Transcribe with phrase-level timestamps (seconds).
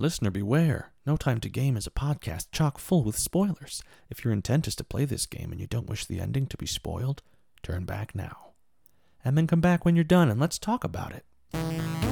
[0.00, 0.92] Listener beware.
[1.04, 3.82] No Time to Game is a podcast chock full with spoilers.
[4.08, 6.56] If your intent is to play this game and you don't wish the ending to
[6.56, 7.20] be spoiled,
[7.62, 8.52] turn back now.
[9.22, 12.09] And then come back when you're done and let's talk about it.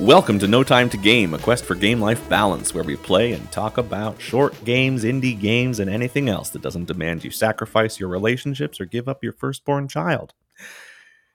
[0.00, 3.32] Welcome to No Time to Game, a quest for game life balance, where we play
[3.32, 8.00] and talk about short games, indie games, and anything else that doesn't demand you sacrifice
[8.00, 10.32] your relationships or give up your firstborn child.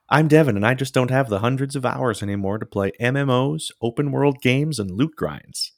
[0.09, 3.69] I'm Devin, and I just don't have the hundreds of hours anymore to play MMOs,
[3.83, 5.73] open world games, and loot grinds.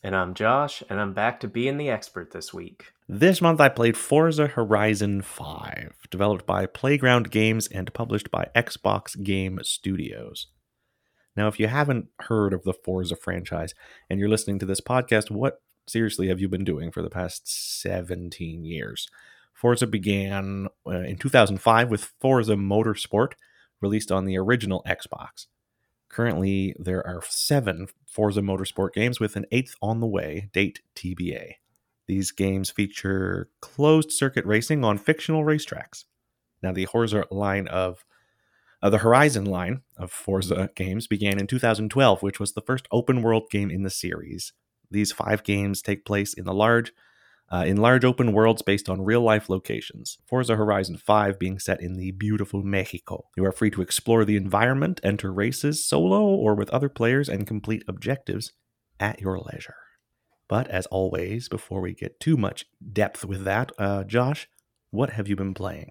[0.00, 2.92] And I'm Josh, and I'm back to being the expert this week.
[3.08, 9.20] This month I played Forza Horizon 5, developed by Playground Games and published by Xbox
[9.20, 10.46] Game Studios.
[11.36, 13.74] Now, if you haven't heard of the Forza franchise
[14.08, 17.80] and you're listening to this podcast, what seriously have you been doing for the past
[17.80, 19.08] 17 years?
[19.54, 23.32] Forza began uh, in 2005 with Forza Motorsport,
[23.80, 25.46] released on the original Xbox.
[26.08, 31.54] Currently, there are seven Forza Motorsport games with an eighth on the way, date TBA.
[32.08, 36.04] These games feature closed circuit racing on fictional racetracks.
[36.62, 38.04] Now, the Forza line of
[38.82, 43.22] uh, the Horizon line of Forza games began in 2012, which was the first open
[43.22, 44.52] world game in the series.
[44.90, 46.92] These five games take place in the large
[47.52, 50.18] uh, in large open worlds based on real life locations.
[50.24, 53.24] Forza Horizon 5 being set in the beautiful Mexico.
[53.36, 57.48] You are free to explore the environment, enter races solo or with other players, and
[57.48, 58.52] complete objectives
[59.00, 59.74] at your leisure.
[60.48, 64.48] But as always, before we get too much depth with that, uh, Josh,
[64.90, 65.90] what have you been playing?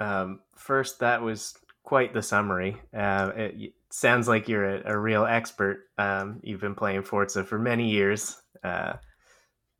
[0.00, 2.76] Um, first, that was quite the summary.
[2.96, 5.84] Uh, it sounds like you're a, a real expert.
[5.98, 8.36] Um, you've been playing Forza for many years.
[8.62, 8.94] Uh,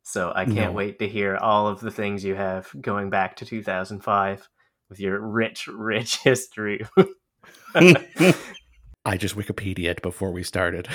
[0.03, 0.71] so I can't no.
[0.71, 4.49] wait to hear all of the things you have going back to 2005
[4.89, 6.85] with your rich, rich history.
[7.75, 10.87] I just Wikipedia'd before we started.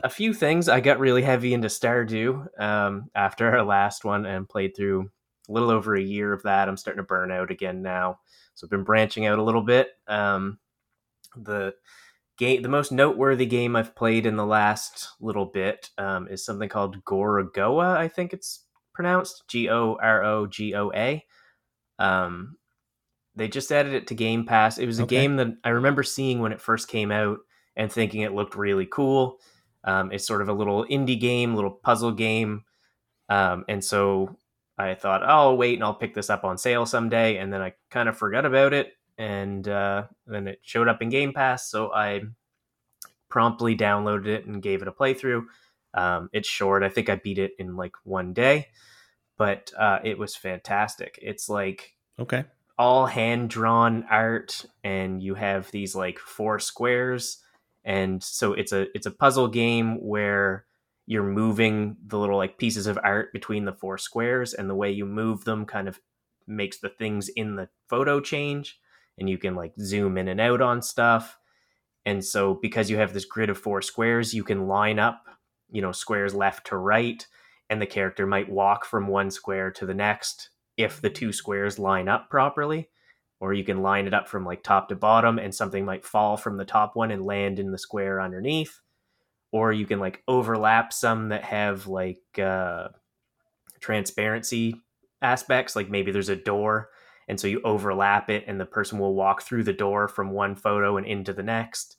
[0.00, 0.68] A few things.
[0.68, 5.10] I got really heavy into Stardew um, after our last one and played through
[5.48, 6.68] a little over a year of that.
[6.68, 8.20] I'm starting to burn out again now.
[8.54, 9.88] So I've been branching out a little bit.
[10.06, 10.58] Um,
[11.36, 11.74] the
[12.38, 16.68] game, the most noteworthy game I've played in the last little bit um, is something
[16.68, 17.96] called Gorogoa.
[17.96, 21.24] I think it's pronounced G O R O G O A.
[21.98, 22.56] Um,
[23.34, 24.78] they just added it to Game Pass.
[24.78, 25.16] It was a okay.
[25.16, 27.38] game that I remember seeing when it first came out
[27.76, 29.38] and thinking it looked really cool.
[29.84, 32.64] Um, it's sort of a little indie game, little puzzle game.
[33.28, 34.36] Um, and so
[34.78, 37.36] I thought, oh, I'll wait and I'll pick this up on sale someday.
[37.36, 38.92] And then I kind of forgot about it.
[39.18, 41.70] And uh, then it showed up in Game Pass.
[41.70, 42.22] So I
[43.32, 45.44] promptly downloaded it and gave it a playthrough.
[45.94, 46.82] Um, it's short.
[46.82, 48.68] I think I beat it in like one day,
[49.38, 51.18] but uh, it was fantastic.
[51.20, 52.44] It's like okay,
[52.78, 57.38] all hand drawn art, and you have these like four squares,
[57.84, 60.66] and so it's a it's a puzzle game where
[61.06, 64.90] you're moving the little like pieces of art between the four squares and the way
[64.90, 66.00] you move them kind of
[66.46, 68.78] makes the things in the photo change
[69.18, 71.38] and you can like zoom in and out on stuff.
[72.04, 75.24] And so because you have this grid of four squares you can line up
[75.70, 77.26] you know squares left to right
[77.70, 81.78] and the character might walk from one square to the next if the two squares
[81.78, 82.90] line up properly.
[83.40, 86.36] Or you can line it up from like top to bottom and something might fall
[86.36, 88.78] from the top one and land in the square underneath
[89.52, 92.88] or you can like overlap some that have like uh,
[93.80, 94.74] transparency
[95.20, 96.88] aspects like maybe there's a door
[97.28, 100.56] and so you overlap it and the person will walk through the door from one
[100.56, 101.96] photo and into the next.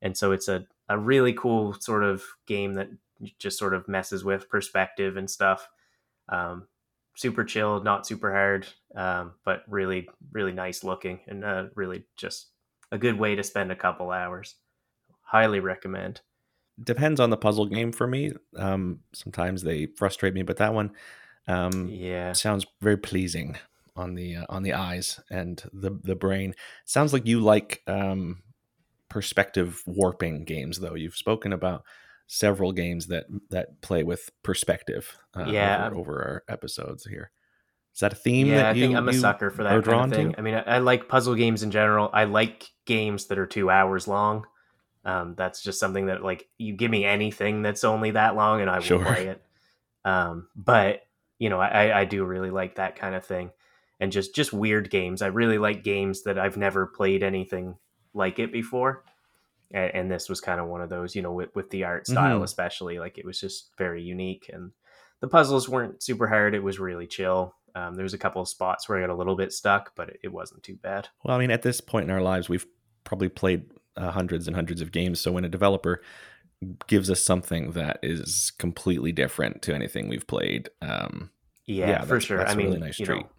[0.00, 2.88] And so it's a, a really cool sort of game that
[3.38, 5.68] just sort of messes with perspective and stuff.
[6.28, 6.66] Um,
[7.14, 12.48] super chill not super hard um, but really really nice looking and uh, really just
[12.90, 14.56] a good way to spend a couple hours.
[15.22, 16.22] Highly recommend
[16.82, 18.32] depends on the puzzle game for me.
[18.56, 20.92] Um, sometimes they frustrate me, but that one,
[21.48, 23.58] um, yeah, sounds very pleasing
[23.96, 26.54] on the uh, on the eyes and the the brain.
[26.84, 28.42] Sounds like you like um,
[29.08, 30.94] perspective warping games, though.
[30.94, 31.84] You've spoken about
[32.26, 35.18] several games that that play with perspective.
[35.36, 37.30] Uh, yeah, over, over, our episodes here.
[37.94, 38.46] Is that a theme?
[38.46, 40.32] Yeah, I you, think I'm a sucker for that kind of thing.
[40.32, 40.38] To?
[40.38, 42.08] I mean, I, I like puzzle games in general.
[42.12, 44.46] I like games that are two hours long.
[45.04, 48.70] Um, that's just something that like you give me anything that's only that long and
[48.70, 49.04] I will sure.
[49.04, 49.42] play it.
[50.04, 51.02] Um, but
[51.38, 53.50] you know, I, I do really like that kind of thing,
[53.98, 55.22] and just just weird games.
[55.22, 57.76] I really like games that I've never played anything
[58.14, 59.04] like it before,
[59.72, 61.16] and, and this was kind of one of those.
[61.16, 62.44] You know, with with the art style mm-hmm.
[62.44, 64.70] especially, like it was just very unique, and
[65.20, 66.54] the puzzles weren't super hard.
[66.54, 67.56] It was really chill.
[67.74, 70.10] Um, there was a couple of spots where I got a little bit stuck, but
[70.10, 71.08] it, it wasn't too bad.
[71.24, 72.66] Well, I mean, at this point in our lives, we've
[73.02, 73.64] probably played
[73.96, 75.20] uh, hundreds and hundreds of games.
[75.20, 76.02] So when a developer
[76.86, 81.30] gives us something that is completely different to anything we've played, um,
[81.66, 82.46] Yeah, Yeah, for sure.
[82.46, 83.24] I a mean, really nice you treat.
[83.24, 83.30] know,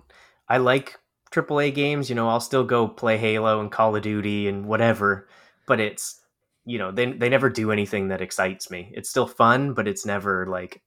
[0.49, 0.97] I like
[1.31, 2.09] AAA games.
[2.09, 5.27] You know, I'll still go play Halo and Call of Duty and whatever,
[5.67, 6.21] but it's
[6.65, 8.91] you know they they never do anything that excites me.
[8.93, 10.81] It's still fun, but it's never like,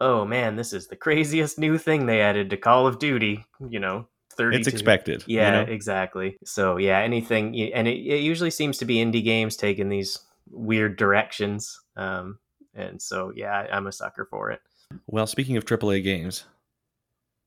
[0.00, 3.44] oh man, this is the craziest new thing they added to Call of Duty.
[3.68, 4.56] You know, thirty.
[4.58, 5.24] it's expected.
[5.26, 5.72] you Yeah, know?
[5.72, 6.36] exactly.
[6.44, 10.18] So yeah, anything, and it, it usually seems to be indie games taking these
[10.50, 11.78] weird directions.
[11.96, 12.38] Um,
[12.74, 14.60] and so yeah, I- I'm a sucker for it.
[15.06, 16.44] Well, speaking of AAA games,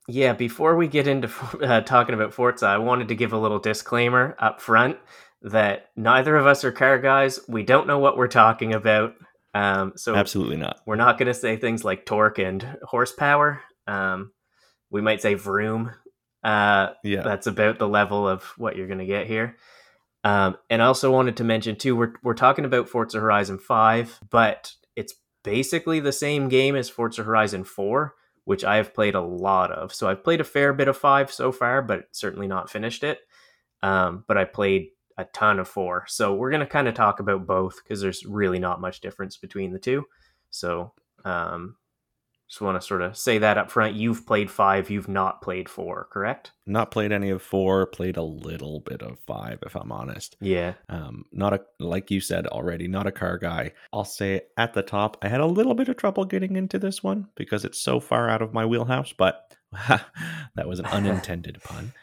[0.07, 1.29] Yeah, before we get into
[1.61, 4.97] uh, talking about Forza, I wanted to give a little disclaimer up front
[5.41, 7.39] that neither of us are car guys.
[7.47, 9.13] We don't know what we're talking about.
[9.53, 10.81] Um, so absolutely not.
[10.85, 13.61] we're not going to say things like torque and horsepower.
[13.87, 14.31] Um,
[14.89, 15.91] we might say vroom.
[16.45, 19.57] Uh, Yeah, that's about the level of what you're going to get here.
[20.23, 24.19] Um, and I also wanted to mention too, we're we're talking about Forza Horizon Five,
[24.29, 28.13] but it's basically the same game as Forza Horizon Four,
[28.43, 29.93] which I have played a lot of.
[29.93, 33.19] So I've played a fair bit of Five so far, but certainly not finished it.
[33.81, 37.45] Um, but I played a ton of Four, so we're gonna kind of talk about
[37.47, 40.05] both because there's really not much difference between the two.
[40.49, 40.93] So
[41.23, 41.75] um,
[42.47, 43.95] just want to sort of say that up front.
[43.95, 46.51] You've played Five, you've not played Four, correct?
[46.67, 47.85] not played any of four.
[47.85, 50.35] Played a little bit of five, if I'm honest.
[50.41, 50.73] Yeah.
[50.89, 53.71] Um, not a like you said already, not a car guy.
[53.93, 57.03] I'll say at the top, I had a little bit of trouble getting into this
[57.03, 59.13] one because it's so far out of my wheelhouse.
[59.15, 59.55] But
[59.87, 61.93] that was an unintended pun.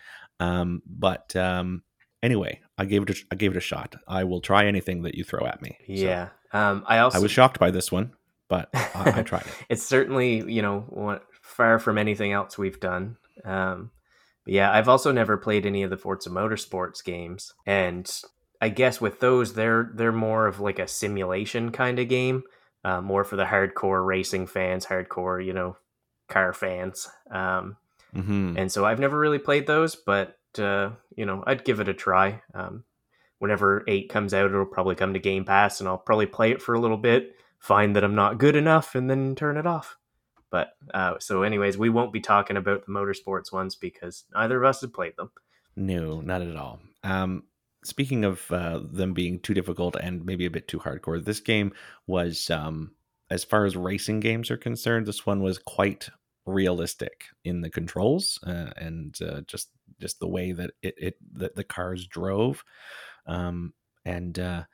[0.40, 1.82] Um, but um,
[2.22, 3.94] anyway, I gave it a, I gave it a shot.
[4.08, 5.76] I will try anything that you throw at me.
[5.86, 6.28] So, Yeah.
[6.52, 8.12] Um, I also I was shocked by this one,
[8.52, 9.54] but I, I tried it.
[9.70, 13.16] it's certainly you know far from anything else we've done.
[13.46, 13.90] Um,
[14.44, 18.10] but yeah, I've also never played any of the Forza Motorsports games, and
[18.60, 22.42] I guess with those, they're they're more of like a simulation kind of game,
[22.84, 25.78] uh, more for the hardcore racing fans, hardcore you know
[26.28, 27.08] car fans.
[27.30, 27.78] Um,
[28.12, 31.88] hmm and so I've never really played those, but uh, you know I'd give it
[31.88, 32.42] a try.
[32.52, 32.84] Um,
[33.38, 36.60] whenever eight comes out, it'll probably come to Game Pass, and I'll probably play it
[36.60, 39.96] for a little bit, find that I'm not good enough, and then turn it off.
[40.50, 44.68] But uh, so, anyways, we won't be talking about the motorsports ones because neither of
[44.68, 45.30] us have played them.
[45.76, 46.80] No, not at all.
[47.04, 47.44] Um,
[47.84, 51.72] speaking of uh, them being too difficult and maybe a bit too hardcore, this game
[52.06, 52.90] was, um,
[53.30, 56.10] as far as racing games are concerned, this one was quite
[56.44, 59.68] realistic in the controls uh, and uh, just
[60.00, 62.64] just the way that it, it that the cars drove,
[63.26, 63.72] um,
[64.04, 64.64] and uh,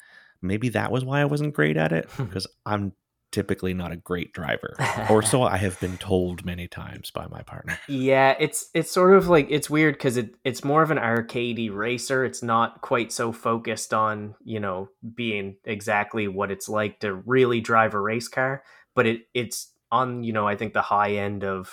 [0.43, 2.93] maybe that was why I wasn't great at it because I'm
[3.31, 4.75] typically not a great driver,
[5.11, 7.79] or so I have been told many times by my partner.
[7.89, 11.75] Yeah, it's it's sort of like it's weird because it it's more of an arcadey
[11.75, 12.25] racer.
[12.25, 17.61] It's not quite so focused on you know being exactly what it's like to really
[17.61, 18.63] drive a race car,
[18.95, 21.71] but it it's on you know I think the high end of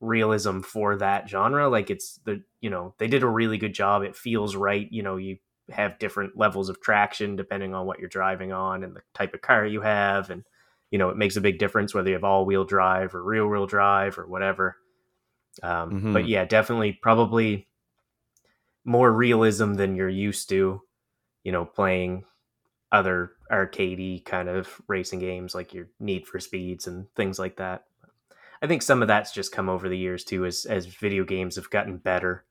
[0.00, 1.68] realism for that genre.
[1.68, 4.02] Like it's the you know they did a really good job.
[4.02, 4.88] It feels right.
[4.90, 5.36] You know you
[5.72, 9.40] have different levels of traction depending on what you're driving on and the type of
[9.42, 10.30] car you have.
[10.30, 10.44] And
[10.90, 14.18] you know it makes a big difference whether you have all-wheel drive or rear-wheel drive
[14.18, 14.76] or whatever.
[15.62, 16.12] Um, Mhm.
[16.12, 17.68] but yeah definitely probably
[18.84, 20.82] more realism than you're used to
[21.44, 22.24] you know playing
[22.92, 27.84] other arcadey kind of racing games like your need for speeds and things like that.
[28.62, 31.56] I think some of that's just come over the years too as as video games
[31.56, 32.44] have gotten better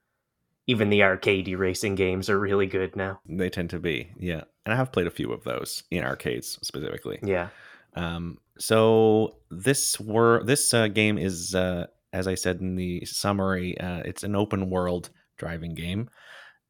[0.69, 4.43] even the arcade racing games are really good now They tend to be, yeah.
[4.65, 7.17] And I have played a few of those in arcades specifically.
[7.23, 7.49] yeah
[7.95, 13.79] Um, so this were this uh, game is, uh, as I said in the summary,
[13.79, 16.09] uh, it's an open world driving game,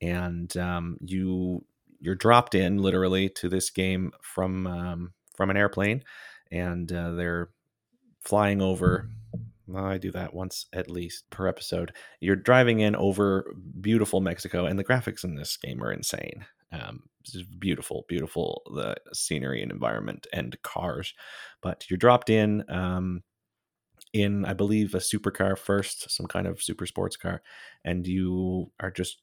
[0.01, 1.65] and um, you
[1.99, 6.03] you're dropped in literally to this game from um, from an airplane,
[6.51, 7.49] and uh, they're
[8.21, 9.09] flying over.
[9.75, 11.93] I do that once at least per episode.
[12.19, 16.45] You're driving in over beautiful Mexico, and the graphics in this game are insane.
[16.71, 17.03] Um,
[17.57, 21.13] beautiful, beautiful the scenery and environment and cars.
[21.61, 23.23] But you're dropped in um,
[24.13, 27.41] in, I believe, a supercar first, some kind of super sports car,
[27.83, 29.21] and you are just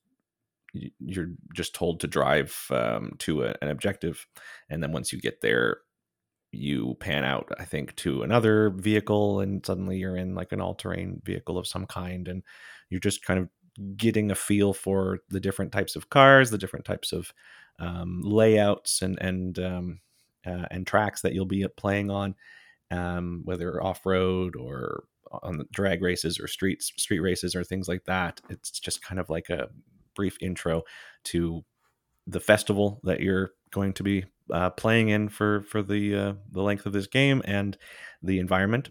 [0.73, 4.27] you're just told to drive um, to a, an objective,
[4.69, 5.79] and then once you get there,
[6.53, 11.21] you pan out, I think, to another vehicle, and suddenly you're in like an all-terrain
[11.25, 12.43] vehicle of some kind, and
[12.91, 13.49] you're just kind of
[13.97, 17.33] getting a feel for the different types of cars, the different types of
[17.79, 20.01] um, layouts, and and um,
[20.47, 22.35] uh, and tracks that you'll be playing on,
[22.91, 25.05] um, whether off road or
[25.43, 28.41] on drag races or streets street races or things like that.
[28.49, 29.69] It's just kind of like a
[30.15, 30.83] brief intro
[31.25, 31.65] to
[32.27, 36.63] the festival that you're going to be uh, playing in for for the uh, the
[36.63, 37.77] length of this game and
[38.23, 38.91] the environment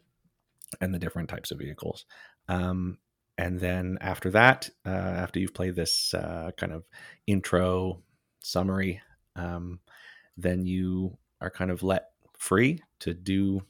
[0.81, 2.05] and the different types of vehicles.
[2.47, 2.97] Um,
[3.37, 6.83] and then after that, uh, after you've played this uh, kind of
[7.27, 8.01] intro
[8.41, 9.01] summary,
[9.35, 9.79] um,
[10.37, 13.61] then you are kind of let free to do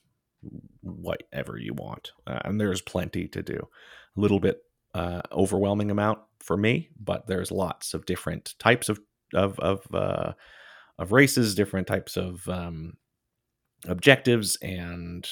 [0.81, 2.11] whatever you want.
[2.27, 3.67] Uh, and there's plenty to do.
[4.15, 4.61] A little bit
[4.93, 8.99] uh, overwhelming amount for me, but there's lots of different types of
[9.33, 10.33] of of uh,
[10.97, 12.97] of races, different types of um,
[13.87, 15.27] objectives, and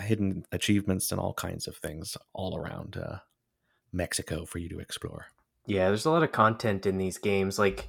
[0.00, 3.18] hidden achievements, and all kinds of things all around uh,
[3.92, 5.26] Mexico for you to explore.
[5.66, 7.58] Yeah, there's a lot of content in these games.
[7.58, 7.88] Like,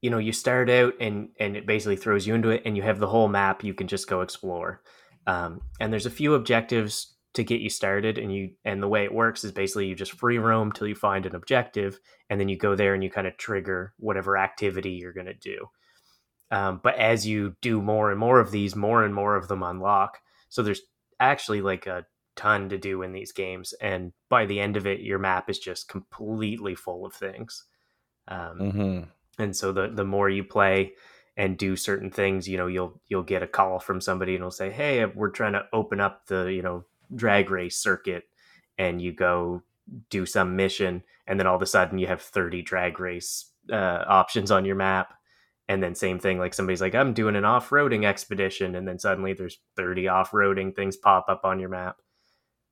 [0.00, 2.82] you know, you start out and and it basically throws you into it, and you
[2.82, 4.82] have the whole map you can just go explore.
[5.26, 9.04] Um, and there's a few objectives to get you started and you and the way
[9.04, 12.48] it works is basically you just free roam till you find an objective and then
[12.48, 15.66] you go there and you kind of trigger whatever activity you're going to do
[16.50, 19.62] um, but as you do more and more of these more and more of them
[19.62, 20.18] unlock.
[20.48, 20.82] So there's
[21.18, 25.00] actually like a ton to do in these games and by the end of it
[25.00, 27.64] your map is just completely full of things.
[28.28, 29.42] Um, mm-hmm.
[29.42, 30.92] and so the the more you play
[31.36, 34.50] and do certain things you know you'll you'll get a call from somebody and it'll
[34.50, 38.24] say hey we're trying to open up the you know drag race circuit
[38.78, 39.62] and you go
[40.10, 44.04] do some mission and then all of a sudden you have 30 drag race uh,
[44.06, 45.14] options on your map
[45.70, 49.32] and then same thing like somebody's like i'm doing an off-roading expedition and then suddenly
[49.32, 51.96] there's 30 off-roading things pop up on your map.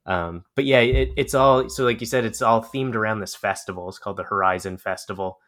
[0.05, 3.37] Um, but yeah it, it's all so like you said it's all themed around this
[3.37, 3.89] festival.
[3.89, 5.39] It's called the horizon festival.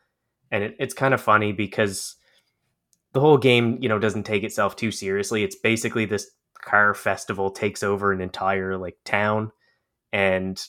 [0.53, 2.15] And it, it's kind of funny because
[3.15, 5.43] the whole game you know doesn't take itself too seriously.
[5.43, 9.51] It's basically this car festival takes over an entire like town
[10.13, 10.65] and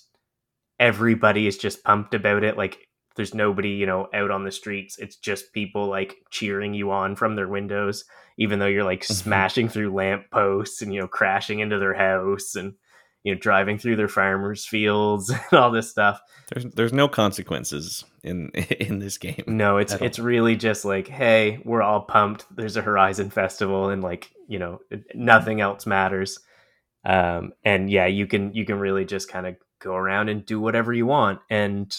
[0.80, 2.58] everybody is just pumped about it.
[2.58, 4.98] Like there's nobody you know out on the streets.
[4.98, 8.06] It's just people like cheering you on from their windows
[8.38, 9.13] even though you're like mm-hmm.
[9.13, 12.74] smashing through lamp posts and you know crashing into their house and
[13.24, 16.20] you know driving through their farmers fields and all this stuff.
[16.53, 18.50] There's there's no consequences in
[18.80, 22.46] in this game no it's it's really just like hey we're all pumped.
[22.56, 24.80] There's a horizon festival and like you know
[25.13, 26.39] nothing else matters.
[27.06, 30.60] Um and yeah you can you can really just kind of go around and do
[30.60, 31.39] whatever you want.
[31.50, 31.96] And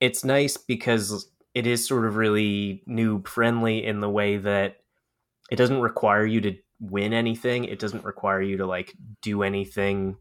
[0.00, 4.76] it's nice because it is sort of really noob friendly in the way that
[5.50, 7.64] it doesn't require you to win anything.
[7.64, 10.16] It doesn't require you to like do anything,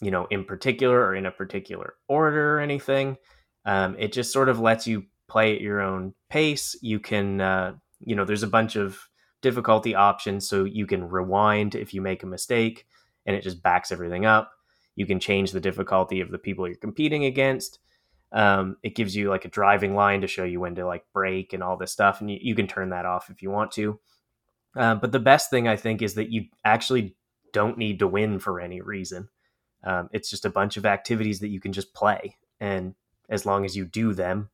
[0.00, 3.16] you know, in particular or in a particular order or anything.
[3.64, 6.76] Um, it just sort of lets you play at your own pace.
[6.80, 9.00] You can, uh, you know, there's a bunch of
[9.42, 12.86] difficulty options, so you can rewind if you make a mistake,
[13.26, 14.52] and it just backs everything up.
[14.94, 17.80] You can change the difficulty of the people you're competing against.
[18.36, 21.54] Um, it gives you like a driving line to show you when to like brake
[21.54, 23.98] and all this stuff, and you, you can turn that off if you want to.
[24.76, 27.16] Uh, but the best thing I think is that you actually
[27.54, 29.30] don't need to win for any reason.
[29.84, 32.94] Um, it's just a bunch of activities that you can just play, and
[33.30, 34.50] as long as you do them,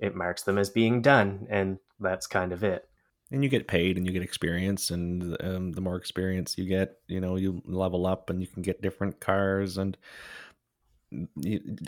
[0.00, 2.88] it marks them as being done, and that's kind of it.
[3.30, 6.96] And you get paid, and you get experience, and um, the more experience you get,
[7.06, 9.96] you know, you level up, and you can get different cars, and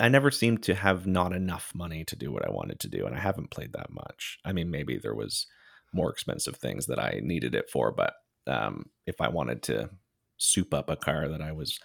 [0.01, 3.07] I never seemed to have not enough money to do what I wanted to do,
[3.07, 4.39] and I haven't played that much.
[4.45, 5.47] I mean, maybe there was
[5.93, 7.93] more expensive things that I needed it for.
[7.93, 8.15] But
[8.47, 9.91] um, if I wanted to
[10.39, 11.79] soup up a car that I was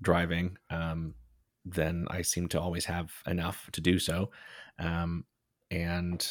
[0.00, 1.14] driving, um,
[1.64, 4.30] then I seem to always have enough to do so.
[4.78, 5.24] Um,
[5.70, 6.26] and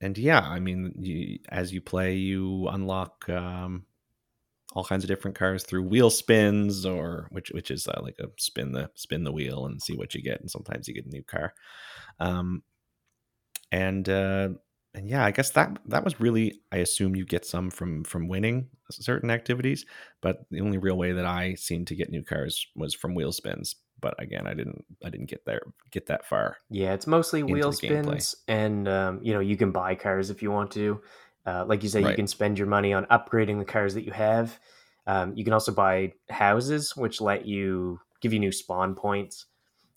[0.00, 3.86] and yeah, I mean, you, as you play, you unlock um,
[4.74, 8.28] all kinds of different cars through wheel spins, or which which is uh, like a
[8.38, 10.40] spin the spin the wheel and see what you get.
[10.40, 11.54] And sometimes you get a new car.
[12.20, 12.62] Um,
[13.70, 14.50] and uh,
[14.94, 18.28] and yeah, I guess that that was really I assume you get some from from
[18.28, 19.86] winning certain activities,
[20.20, 23.32] but the only real way that I seemed to get new cars was from wheel
[23.32, 23.76] spins.
[24.00, 26.58] But again, I didn't I didn't get there get that far.
[26.70, 30.50] Yeah, it's mostly wheel spins, and um, you know you can buy cars if you
[30.50, 31.00] want to.
[31.44, 32.10] Uh, like you said, right.
[32.10, 34.58] you can spend your money on upgrading the cars that you have.
[35.06, 39.46] Um, you can also buy houses, which let you give you new spawn points,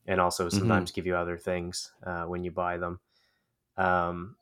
[0.08, 0.58] and also mm-hmm.
[0.58, 0.96] sometimes mm-hmm.
[0.96, 3.00] give you other things uh, when you buy them.
[3.78, 4.36] Um,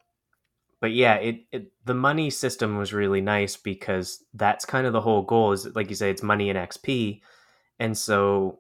[0.80, 5.02] but yeah, it, it the money system was really nice because that's kind of the
[5.02, 5.52] whole goal.
[5.52, 7.22] Is like you say, it's money and XP,
[7.80, 8.60] and so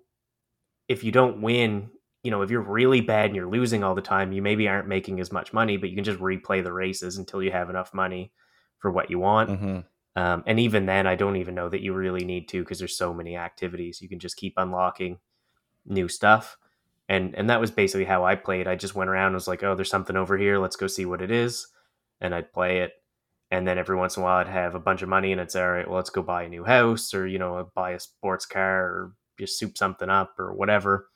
[0.87, 1.89] if you don't win,
[2.23, 4.87] you know, if you're really bad and you're losing all the time, you maybe aren't
[4.87, 7.93] making as much money, but you can just replay the races until you have enough
[7.93, 8.31] money
[8.79, 9.49] for what you want.
[9.49, 9.79] Mm-hmm.
[10.15, 12.97] Um, and even then, I don't even know that you really need to because there's
[12.97, 14.01] so many activities.
[14.01, 15.19] You can just keep unlocking
[15.85, 16.57] new stuff.
[17.09, 18.67] And and that was basically how I played.
[18.67, 20.59] I just went around and was like, oh, there's something over here.
[20.59, 21.67] Let's go see what it is.
[22.21, 22.93] And I'd play it.
[23.51, 25.55] And then every once in a while, I'd have a bunch of money and it's
[25.55, 28.45] all right, well, let's go buy a new house or, you know, buy a sports
[28.45, 31.09] car or just soup something up or whatever.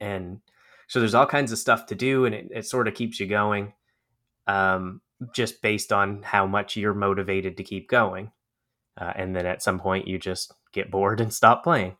[0.00, 0.40] And
[0.88, 3.26] so there's all kinds of stuff to do and it, it sort of keeps you
[3.26, 3.72] going
[4.46, 5.00] um,
[5.34, 8.30] just based on how much you're motivated to keep going.
[8.98, 11.96] Uh, and then at some point, you just get bored and stop playing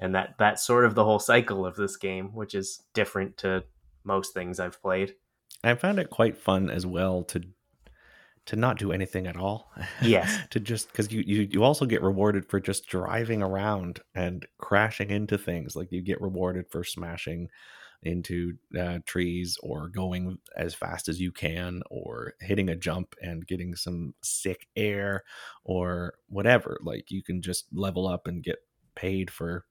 [0.00, 3.64] and that that's sort of the whole cycle of this game, which is different to
[4.04, 5.14] most things I've played.
[5.62, 7.42] I found it quite fun as well to
[8.46, 9.72] to not do anything at all.
[10.02, 10.38] Yes.
[10.50, 15.10] to just because you, you you also get rewarded for just driving around and crashing
[15.10, 15.74] into things.
[15.74, 17.48] Like you get rewarded for smashing
[18.02, 23.46] into uh, trees or going as fast as you can or hitting a jump and
[23.46, 25.24] getting some sick air
[25.64, 26.78] or whatever.
[26.82, 28.58] Like you can just level up and get
[28.94, 29.64] paid for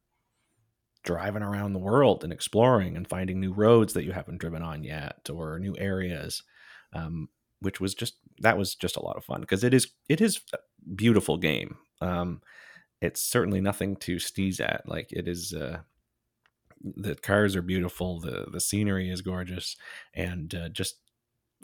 [1.04, 4.84] driving around the world and exploring and finding new roads that you haven't driven on
[4.84, 6.42] yet or new areas
[6.94, 7.28] um,
[7.64, 10.42] which was just that was just a lot of fun because it is it is
[10.54, 10.58] a
[10.96, 11.78] beautiful game.
[12.02, 12.42] Um,
[13.02, 15.80] it's certainly nothing to sneeze at like it is uh,
[16.84, 19.76] the cars are beautiful the the scenery is gorgeous
[20.14, 20.96] and uh, just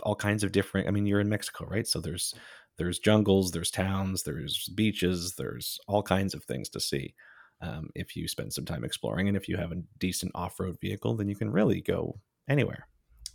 [0.03, 1.87] all kinds of different i mean you're in mexico right?
[1.87, 2.33] So there's
[2.77, 7.13] there's jungles there's towns there's beaches there's all kinds of things to see
[7.61, 11.15] um, if you spend some time exploring and if you have a decent off-road vehicle
[11.15, 12.87] then you can really go anywhere.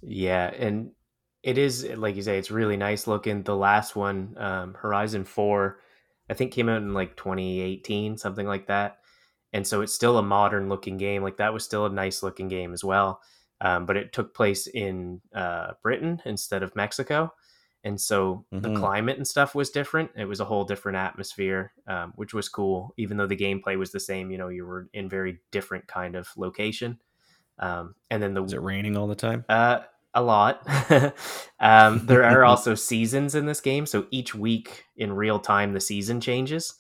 [0.03, 0.91] Yeah and
[1.45, 3.43] it is like you say it's really nice looking.
[3.43, 5.79] The last one um, horizon 4
[6.31, 8.99] i think came out in like 2018 something like that.
[9.53, 11.23] And so it's still a modern looking game.
[11.23, 13.21] Like that was still a nice looking game as well.
[13.61, 17.33] Um, but it took place in uh, britain instead of mexico.
[17.85, 18.61] And so mm-hmm.
[18.61, 20.11] the climate and stuff was different.
[20.17, 23.93] It was a whole different atmosphere um, which was cool even though the gameplay was
[23.93, 24.31] the same.
[24.31, 26.99] You know you were in very different kind of location.
[27.59, 29.45] Um, and then the is it raining all the time?
[29.49, 29.81] Uh,
[30.15, 30.63] a lot
[31.61, 35.81] um, there are also seasons in this game so each week in real time the
[35.81, 36.75] season changes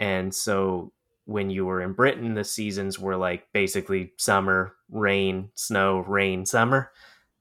[0.00, 0.92] and so
[1.24, 6.90] when you were in britain the seasons were like basically summer rain snow rain summer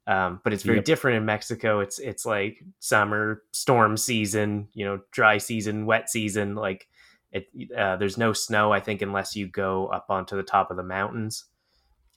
[0.07, 0.85] um, but it's very yep.
[0.85, 1.79] different in Mexico.
[1.79, 6.55] It's it's like summer, storm season, you know, dry season, wet season.
[6.55, 6.87] Like
[7.31, 10.77] it, uh, there's no snow, I think, unless you go up onto the top of
[10.77, 11.45] the mountains,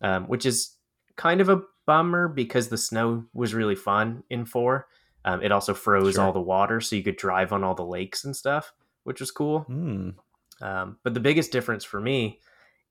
[0.00, 0.76] um, which is
[1.16, 4.88] kind of a bummer because the snow was really fun in four.
[5.24, 6.24] Um, it also froze sure.
[6.24, 8.72] all the water, so you could drive on all the lakes and stuff,
[9.04, 9.64] which was cool.
[9.68, 10.14] Mm.
[10.60, 12.40] but the biggest difference for me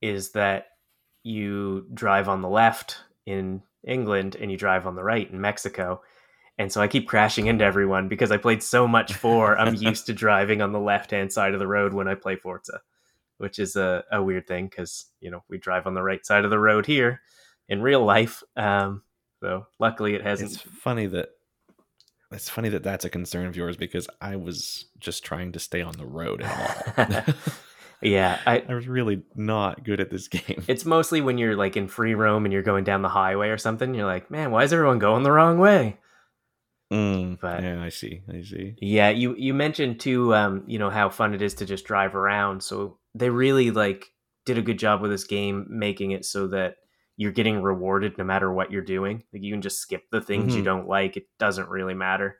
[0.01, 0.67] is that
[1.23, 6.01] you drive on the left in England and you drive on the right in Mexico.
[6.57, 9.57] And so I keep crashing into everyone because I played so much four.
[9.57, 12.35] I'm used to driving on the left hand side of the road when I play
[12.35, 12.81] Forza,
[13.37, 16.45] which is a, a weird thing because, you know, we drive on the right side
[16.45, 17.21] of the road here
[17.69, 18.43] in real life.
[18.55, 19.03] Um,
[19.41, 20.53] so luckily it hasn't.
[20.53, 21.29] It's funny that
[22.31, 25.81] it's funny that that's a concern of yours because I was just trying to stay
[25.81, 27.33] on the road at all.
[28.03, 30.63] Yeah, I, I was really not good at this game.
[30.67, 33.57] It's mostly when you're like in free roam and you're going down the highway or
[33.57, 33.93] something.
[33.93, 35.97] You're like, man, why is everyone going the wrong way?
[36.91, 38.21] Mm, but yeah, I see.
[38.29, 38.75] I see.
[38.79, 42.13] Yeah, you you mentioned too, um, you know how fun it is to just drive
[42.13, 42.61] around.
[42.61, 44.11] So they really like
[44.45, 46.75] did a good job with this game, making it so that
[47.23, 49.23] you're getting rewarded no matter what you're doing.
[49.33, 50.57] Like you can just skip the things mm-hmm.
[50.57, 52.37] you don't like; it doesn't really matter.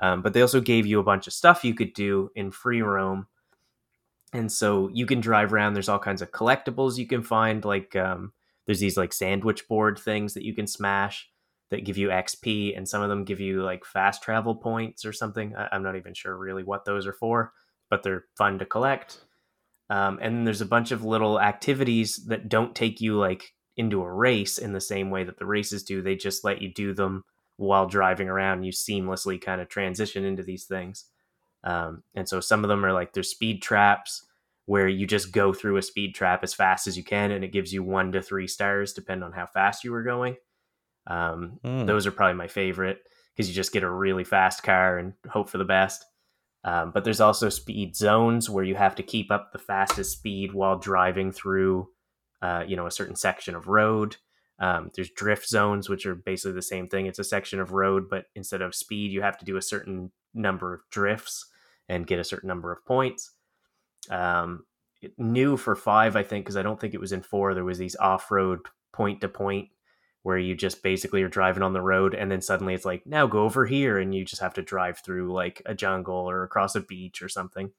[0.00, 2.82] Um, but they also gave you a bunch of stuff you could do in free
[2.82, 3.28] roam
[4.34, 7.96] and so you can drive around there's all kinds of collectibles you can find like
[7.96, 8.32] um,
[8.66, 11.30] there's these like sandwich board things that you can smash
[11.70, 15.12] that give you xp and some of them give you like fast travel points or
[15.12, 17.52] something I- am not even sure really what those are for
[17.88, 19.20] but they're fun to collect
[19.90, 24.02] um, and then there's a bunch of little activities that don't take you like into
[24.02, 26.92] a race in the same way that the races do they just let you do
[26.92, 27.24] them
[27.56, 31.06] while driving around you seamlessly kind of transition into these things
[31.64, 34.26] um, and so some of them are like there's speed traps
[34.66, 37.52] where you just go through a speed trap as fast as you can and it
[37.52, 40.36] gives you one to three stars depending on how fast you were going.
[41.06, 41.86] Um, mm.
[41.86, 43.00] Those are probably my favorite
[43.34, 46.04] because you just get a really fast car and hope for the best.
[46.62, 50.54] Um, but there's also speed zones where you have to keep up the fastest speed
[50.54, 51.88] while driving through,
[52.44, 54.18] uh, you know, a certain section of road.
[54.58, 57.06] Um, there's drift zones, which are basically the same thing.
[57.06, 60.12] It's a section of road, but instead of speed, you have to do a certain
[60.34, 61.46] number of drifts
[61.88, 63.30] and get a certain number of points.
[64.10, 64.66] Um,
[65.16, 67.54] new for five, I think, because I don't think it was in four.
[67.54, 68.60] There was these off road
[68.92, 69.70] point to point
[70.22, 73.26] where you just basically are driving on the road and then suddenly it's like now
[73.26, 76.74] go over here and you just have to drive through like a jungle or across
[76.74, 77.70] a beach or something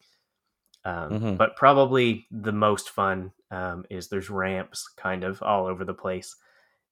[0.86, 1.38] Um, Mhm.
[1.38, 6.36] But probably the most fun um, is there's ramps kind of all over the place,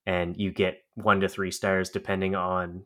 [0.05, 2.85] and you get one to three stars depending on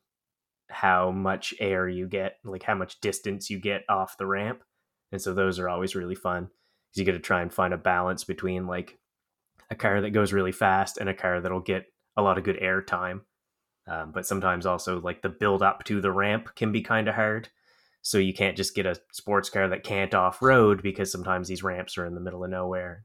[0.70, 4.64] how much air you get, like how much distance you get off the ramp.
[5.12, 7.78] And so those are always really fun because you got to try and find a
[7.78, 9.00] balance between like
[9.70, 11.86] a car that goes really fast and a car that'll get
[12.18, 13.22] a lot of good air time.
[13.88, 17.16] Um, but sometimes also like the build up to the ramp can be kind of
[17.16, 17.50] hard.
[18.02, 21.64] So you can't just get a sports car that can't off road because sometimes these
[21.64, 23.04] ramps are in the middle of nowhere.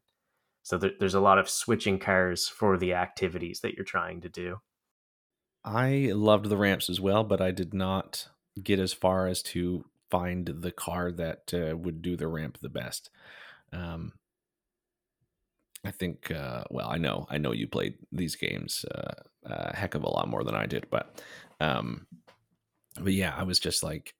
[0.63, 4.29] So there, there's a lot of switching cars for the activities that you're trying to
[4.29, 4.59] do.
[5.65, 8.29] I loved the ramps as well, but I did not
[8.63, 12.69] get as far as to find the car that uh, would do the ramp the
[12.69, 13.11] best.
[13.73, 14.13] Um,
[15.85, 19.95] I think, uh, well, I know, I know you played these games uh, a heck
[19.95, 21.21] of a lot more than I did, but,
[21.61, 22.07] um,
[23.01, 24.15] but yeah, I was just like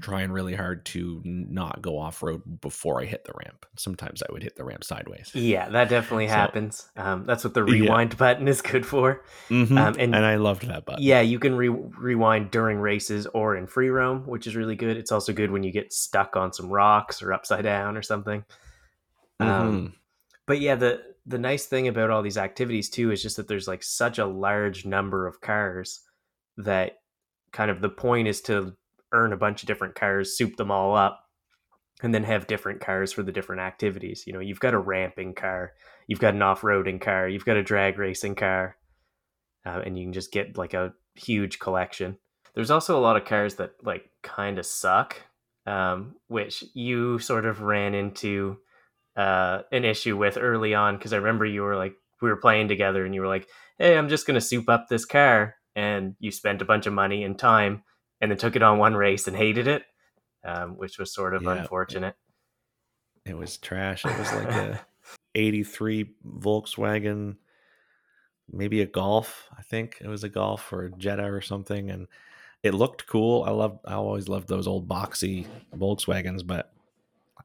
[0.00, 3.64] trying really hard to not go off road before I hit the ramp.
[3.76, 5.30] Sometimes I would hit the ramp sideways.
[5.34, 6.90] Yeah, that definitely So- happens.
[6.96, 7.80] Um, that's what the Yeah.
[7.82, 9.22] rewind button is good for.
[9.48, 9.70] Mhm.
[9.78, 11.02] Um, and- and I loved that button.
[11.02, 14.98] Yeah, you can re- rewind during races or in free roam, which is really good.
[14.98, 18.44] It's also good when you get stuck on some rocks or upside down or something.
[19.40, 19.48] Um,
[19.88, 19.92] Mhm.
[20.46, 23.66] but yeah, the the nice thing about all these activities too is just that there's
[23.66, 26.02] like such a large number of cars
[26.56, 27.00] that
[27.50, 28.76] kind of the point is to
[29.16, 31.26] earn a bunch of different cars, soup them all up,
[32.02, 34.24] and then have different cars for the different activities.
[34.26, 35.72] You know, you've got a ramping car,
[36.06, 38.76] you've got an off-roading car, you've got a drag racing car,
[39.64, 42.18] uh, and you can just get like a huge collection.
[42.54, 45.16] There's also a lot of cars that like kind of suck,
[45.66, 48.58] um, which you sort of ran into
[49.16, 52.68] uh, an issue with early on because I remember you were like we were playing
[52.68, 53.48] together and you were like,
[53.78, 57.24] "Hey, I'm just gonna soup up this car," and you spent a bunch of money
[57.24, 57.82] and time
[58.20, 59.84] and then took it on one race and hated it,
[60.44, 61.52] um, which was sort of Yeah.
[61.54, 62.16] unfortunate.
[63.24, 64.04] It was trash.
[64.04, 64.80] It was like a
[65.34, 67.36] 83 Volkswagen,
[68.50, 69.48] maybe a Golf.
[69.56, 71.90] I think it was a Golf or a Jetta or something.
[71.90, 72.06] And
[72.62, 73.42] it looked cool.
[73.44, 76.72] I love, I always loved those old boxy Volkswagens, but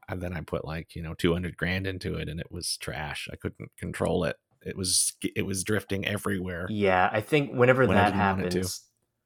[0.08, 3.28] and then I put like, you know, 200 grand into it and it was trash.
[3.32, 4.36] I couldn't control it.
[4.64, 6.66] It was, it was drifting everywhere.
[6.70, 8.58] Yeah, I think whenever When that didn't want it to.
[8.58, 8.80] happens,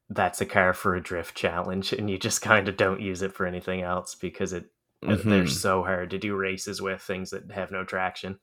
[0.08, 3.32] that's a car for a drift challenge, and you just kind of don't use it
[3.34, 4.66] for anything else because it
[5.02, 5.48] they're Mhm.
[5.48, 8.38] so hard to do races with things that have no traction.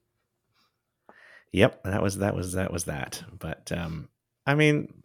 [1.51, 3.23] Yep, that was that was that was that.
[3.37, 4.09] But um
[4.45, 5.03] I mean,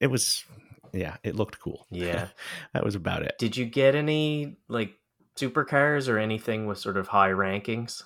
[0.00, 0.44] it was
[0.92, 1.86] yeah, it looked cool.
[1.90, 2.28] Yeah.
[2.74, 3.34] that was about it.
[3.38, 4.94] Did you get any like
[5.36, 8.02] supercars or anything with sort of high rankings?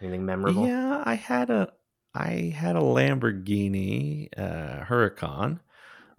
[0.00, 0.66] Anything memorable?
[0.66, 1.72] Yeah, I had a
[2.14, 5.60] I had a Lamborghini uh Huracan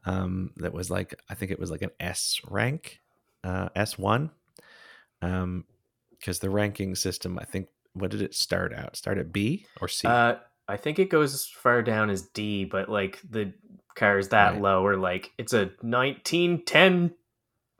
[0.06, 3.02] um that was like I think it was like an S rank,
[3.44, 4.30] uh S1.
[5.22, 5.66] Um
[6.20, 8.96] because the ranking system, I think what did it start out?
[8.96, 10.08] Start at B or C?
[10.08, 10.36] Uh,
[10.68, 13.54] I think it goes as far down as D, but like the
[13.96, 14.62] cars that Right.
[14.62, 17.14] low are like it's a 1910,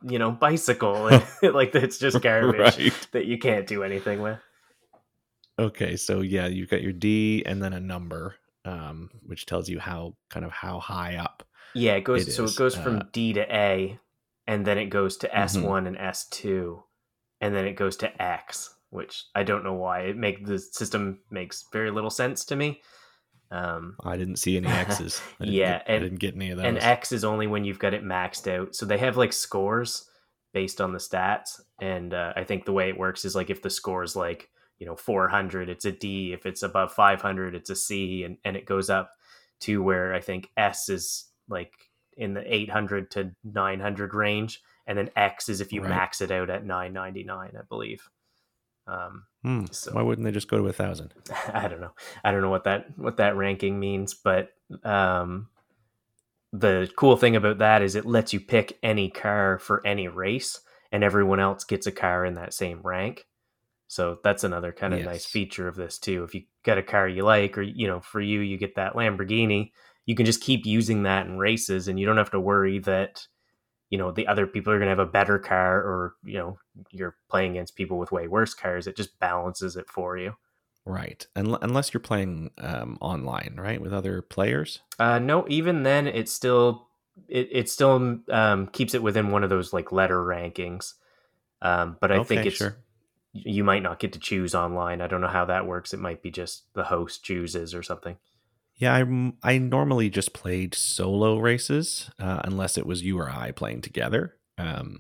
[0.04, 1.10] you know, bicycle.
[1.44, 3.08] like it's just garbage right.
[3.12, 4.40] that you can't do anything with.
[5.58, 8.36] Okay, so yeah, you've got your D and then a number,
[8.66, 11.44] um, which tells you how kind of how high up.
[11.76, 14.00] Yeah, it goes It so is, it goes from uh, D to A,
[14.48, 15.64] and then it goes to S Mhm.
[15.64, 16.84] one and S two,
[17.42, 21.20] and then it goes to X, which I don't know why it make the system
[21.30, 22.82] makes very little sense to me.
[23.52, 25.22] Um, I didn't see any X's.
[25.40, 26.66] I didn't Yeah, get, and- I didn't get any of those.
[26.66, 28.76] and X is only when you've got it maxed out.
[28.76, 30.10] So they have like scores
[30.54, 33.62] based on the stats, and uh, I think the way it works is like if
[33.62, 36.34] the score is like you know 400, it's a D.
[36.34, 39.12] If it's above 500, it's a C, and and it goes up
[39.62, 41.74] to where I think S is like
[42.18, 45.90] in the 800 to 900 range, and then X is if you Right.
[45.90, 48.08] max it out at 999, I believe.
[48.88, 51.14] Um, Hmm, so- Why wouldn't they just go to a thousand?
[51.54, 51.94] I don't know.
[52.24, 54.50] I don't know what that what that ranking means, but
[54.84, 55.50] um,
[56.54, 60.60] the cool thing about that is it lets you pick any car for any race,
[60.92, 63.26] and everyone else gets a car in that same rank.
[63.88, 66.24] So that's another kind of nice feature of this too.
[66.24, 68.94] If you get a car you like, or you know, for you, you get that
[68.94, 69.72] Lamborghini,
[70.06, 73.28] you can just keep using that in races, and you don't have to worry that
[73.90, 76.58] you know the other people are going to have a better car, or you know,
[76.92, 78.88] you're playing against people with way worse cars.
[78.88, 80.36] It just balances it for you.
[80.88, 84.82] Right, Unle- unless you're playing um, online, right, with other players.
[85.00, 86.88] Uh, no, even then, it still
[87.28, 90.94] it it still um, keeps it within one of those like letter rankings.
[91.62, 92.78] Um, but I think it's sure.
[93.34, 95.02] you might not get to choose online.
[95.02, 95.94] I don't know how that works.
[95.94, 98.18] It might be just the host chooses or something.
[98.78, 103.52] Yeah, I I normally just played solo races, uh, unless it was you or I
[103.52, 104.36] playing together.
[104.58, 105.00] Um,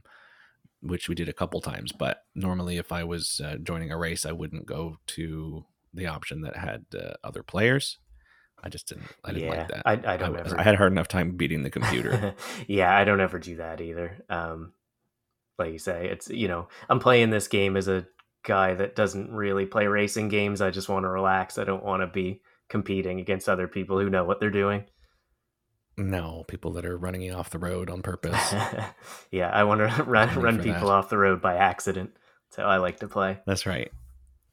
[0.85, 1.91] which we did a couple times.
[1.91, 6.41] But normally, if I was uh, joining a race, I wouldn't go to the option
[6.41, 7.97] that had uh, other players.
[8.63, 9.07] I just didn't.
[9.23, 9.81] I didn't yeah, like that.
[9.85, 10.59] I, I don't I, ever.
[10.59, 12.35] I had a hard enough time beating the computer.
[12.67, 14.23] yeah, I don't ever do that either.
[14.29, 14.73] Um,
[15.57, 18.07] like you say, it's you know, I'm playing this game as a
[18.43, 20.61] guy that doesn't really play racing games.
[20.61, 21.57] I just want to relax.
[21.57, 24.85] I don't want to be competing against other people who know what they're doing.
[25.97, 28.53] no, people that are running you off the road on purpose.
[29.31, 30.93] yeah, I want to run run people that.
[30.93, 32.11] off the road by accident.
[32.49, 33.39] That's how I like to play.
[33.45, 33.91] That's right.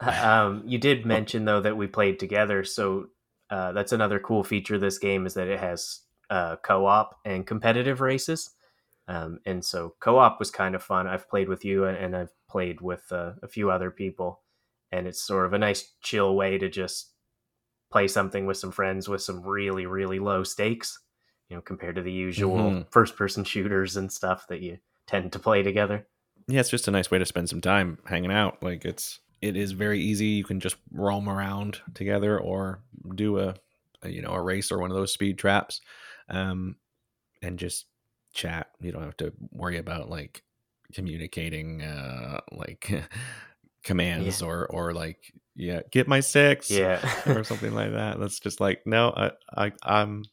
[0.02, 3.06] Um, you did mention though that we played together, so
[3.50, 7.46] uh, that's another cool feature of this game is that it has uh, co-op and
[7.46, 8.50] competitive races.
[9.06, 11.06] Um, and so co-op was kind of fun.
[11.06, 14.40] I've played with you and I've played with uh, a few other people,
[14.90, 17.11] and it's sort of a nice chill way to just
[17.92, 21.00] play something with some friends with some really really low stakes,
[21.48, 22.86] you know, compared to the usual Mhm.
[22.90, 26.08] first-person shooters and stuff that you tend to play together.
[26.48, 28.62] Yeah, it's just a nice way to spend some time hanging out.
[28.62, 30.26] Like it's it is very easy.
[30.26, 32.82] You can just roam around together or
[33.14, 33.54] do a,
[34.02, 35.80] a you know a race or one of those speed traps,
[36.28, 36.76] um,
[37.42, 37.86] and just
[38.34, 38.70] chat.
[38.80, 40.44] You don't have to worry about like
[40.94, 42.90] communicating uh like
[43.84, 47.00] commands or or like yeah get my six Yeah.
[47.26, 48.18] or something like that.
[48.18, 49.30] That's just like no I
[49.66, 50.24] I I'm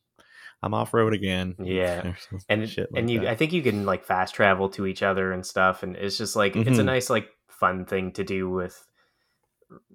[0.62, 1.56] I'm off road again.
[1.64, 2.14] Yeah.
[2.50, 3.30] And shit like and you that.
[3.30, 6.36] i think you can like fast travel to each other and stuff and it's just
[6.36, 6.86] like it's a Mhm.
[6.86, 8.88] nice like fun thing to do with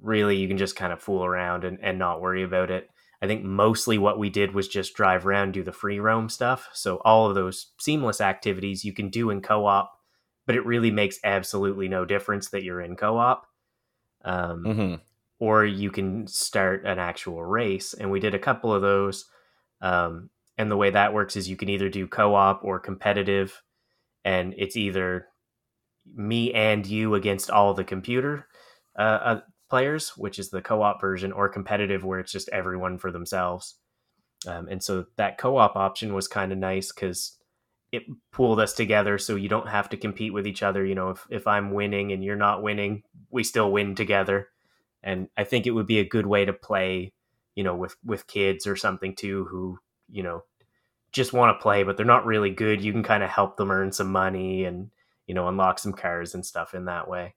[0.01, 2.89] really you can just kind of fool around and, and not worry about it
[3.23, 6.69] i think mostly what we did was just drive around do the free roam stuff
[6.73, 9.91] so all of those seamless activities you can do in co-op
[10.47, 13.47] but it really makes absolutely no difference that you're in co-op
[14.25, 15.01] um, Mhm.
[15.39, 17.95] Or you can start an actual race.
[17.95, 19.27] And we did a couple of those.
[19.81, 23.61] Um, and the way that works is you can either do co op or competitive,
[24.25, 25.27] and it's either
[26.15, 28.47] me and you against all the computer
[28.99, 32.99] uh, uh, players, which is the co op version, or competitive, where it's just everyone
[32.99, 33.77] for themselves.
[34.47, 37.37] Um, and so that co op option was kind of nice because
[37.91, 40.85] it pulled us together so you don't have to compete with each other.
[40.85, 44.49] You know, if, if I'm winning and you're not winning, we still win together
[45.05, 47.13] and I think it would be a good way to play,
[47.55, 49.79] you know, with with kids or something too, who
[50.11, 50.43] you know
[51.13, 52.83] just want to play, but they're not really good.
[52.83, 54.91] You can kind of help them earn some money and
[55.27, 57.35] you know unlock some cars and stuff in that way.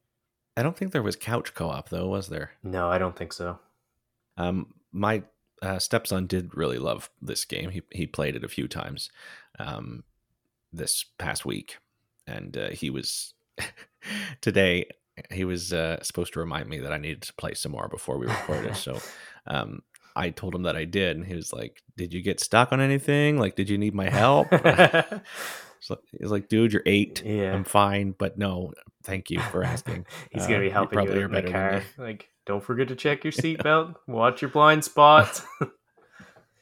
[0.56, 2.52] I don't think there was couch co-op though, was there?
[2.64, 3.60] No, I don't think so.
[4.38, 5.24] Um, my
[5.62, 7.70] uh, stepson did really love this game.
[7.70, 9.12] He he played it a few times
[9.60, 10.04] um,
[10.72, 11.78] this past week,
[12.26, 13.34] and uh, he was
[14.42, 14.86] today.
[15.32, 18.18] He was uh, supposed to remind me that I needed to play some more before
[18.18, 18.76] we recorded.
[18.88, 19.00] so
[19.48, 19.82] um,
[20.16, 22.82] I told him that I did, and he was like, "Did you get stuck on
[22.82, 23.40] anything?
[23.40, 24.48] Like, did you need my help?"
[25.80, 27.22] So He's like, "Dude, you're eight.
[27.24, 31.12] yeah, I'm fine, but no, thank you for asking." He's Uh, gonna be helping you,
[31.12, 31.84] are in the car.
[32.00, 33.94] Like, don't forget to check your seatbelt.
[34.08, 35.44] watch your blind spots.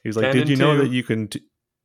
[0.02, 1.40] He was like, "Did you know that you can, t-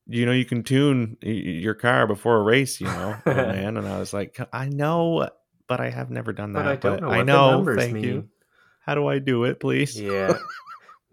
[0.08, 3.88] you know, you can tune your car before a race, you know, oh, man?" And
[3.88, 5.30] I was like, "I know,
[5.72, 6.64] but I have never done that.
[6.66, 8.04] but I don't know what I the numbers Thank mean.
[8.04, 8.30] you.
[8.82, 10.38] How do I do it, please?" Yeah.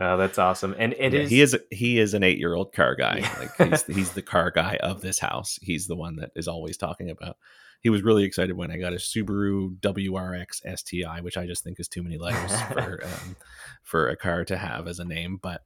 [0.00, 0.76] No, that's awesome.
[0.78, 1.30] And it Yeah, is.
[1.30, 1.56] He is.
[1.72, 3.18] He is an eight-year-old car guy.
[3.18, 3.36] Yeah.
[3.40, 5.58] Like he's he's the car guy of this house.
[5.60, 7.36] He's the one that is always talking about.
[7.80, 11.80] He was really excited when I got a Subaru WRX STI, which I just think
[11.80, 13.36] is too many letters for um,
[13.82, 15.36] for a car to have as a name.
[15.42, 15.62] But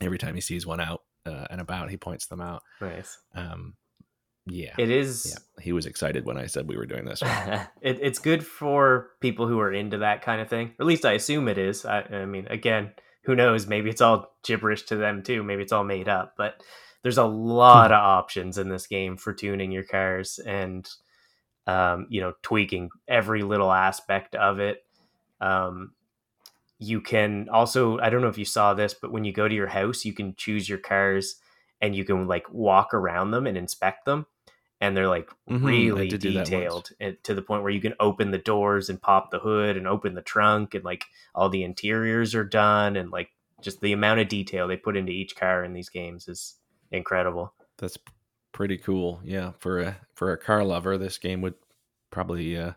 [0.00, 2.62] every time he sees one out uh, and about, he points them out.
[2.80, 3.18] nice.
[3.34, 3.74] Um,
[4.48, 5.34] yeah, It is.
[5.34, 7.22] yeah, he was excited when I said we were doing this.
[7.80, 10.68] it, it's good for people who are into that kind of thing.
[10.78, 11.84] Or at least I assume it is.
[11.84, 13.66] I, I mean, again, who knows?
[13.66, 15.42] Maybe it's all gibberish to them too.
[15.42, 16.34] Maybe it's all made up.
[16.36, 16.62] But
[17.02, 20.88] there's a lot of options in this game for tuning your cars and,
[21.66, 24.84] um, you know, tweaking every little aspect of it.
[25.40, 25.92] Um,
[26.78, 29.54] you can also, I don't know if you saw this, but when you go to
[29.54, 31.36] your house, you can choose your cars
[31.80, 34.26] and you can like walk around them and inspect them.
[34.80, 36.72] And they're like Mhm, really did do that once.
[36.72, 36.90] detailed
[37.24, 40.14] to the point where you can open the doors and pop the hood and open
[40.14, 44.28] the trunk and like all the interiors are done and like just the amount of
[44.28, 46.54] detail they put into each car in these games is
[46.92, 47.52] incredible.
[47.78, 47.98] That's
[48.52, 49.20] pretty cool.
[49.24, 51.54] Yeah, for a for a car lover, this game would
[52.10, 52.72] probably uh,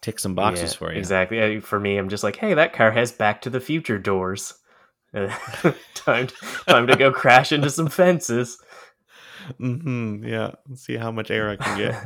[0.00, 0.98] tick some boxes Yeah, for you.
[0.98, 1.60] Exactly.
[1.60, 4.54] For me, I'm just like, hey, that car has Back to the Future doors.
[5.94, 6.28] Time,
[6.66, 8.58] time to go crash into some fences.
[9.58, 11.98] Hmm Yeah, Let's see how much air I can get.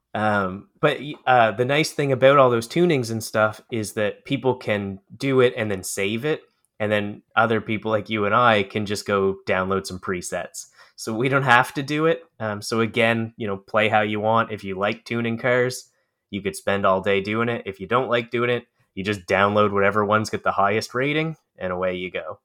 [0.14, 4.56] um, but uh, the nice thing about all those tunings and stuff is that people
[4.56, 6.42] can do it and then save it,
[6.80, 10.66] and then other people like you and I can just go download some presets.
[10.96, 12.24] So we don't have to do it.
[12.40, 14.52] Um, so again, you know, play how you want.
[14.52, 15.90] If you like tuning cars,
[16.30, 17.62] You could spend all day doing it.
[17.66, 21.36] If you don't like doing it, you just download whatever ones get the highest rating,
[21.58, 22.40] and away you go.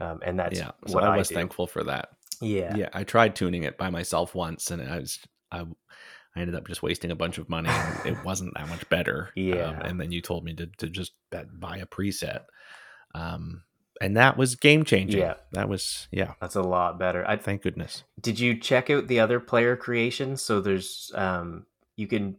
[0.00, 0.72] Um, and that's yeah.
[0.86, 1.34] So what I I, was do.
[1.34, 2.10] thankful for that.
[2.40, 5.18] Yeah, Yeah, I tried tuning it by myself once, and I was
[5.50, 5.60] I,
[6.36, 7.68] I ended up just wasting a bunch of money.
[7.68, 9.30] And it wasn't that much better.
[9.34, 9.70] Yeah.
[9.70, 12.42] Um, and then you told me to to just bet- buy a preset,
[13.14, 13.62] um,
[14.00, 15.20] and that was game changing.
[15.20, 15.34] Yeah.
[15.52, 16.34] that was yeah.
[16.40, 17.24] that's a lot better.
[17.28, 18.04] I Thank goodness.
[18.20, 20.42] did you check out the other player creations?
[20.42, 22.36] So there's um, you can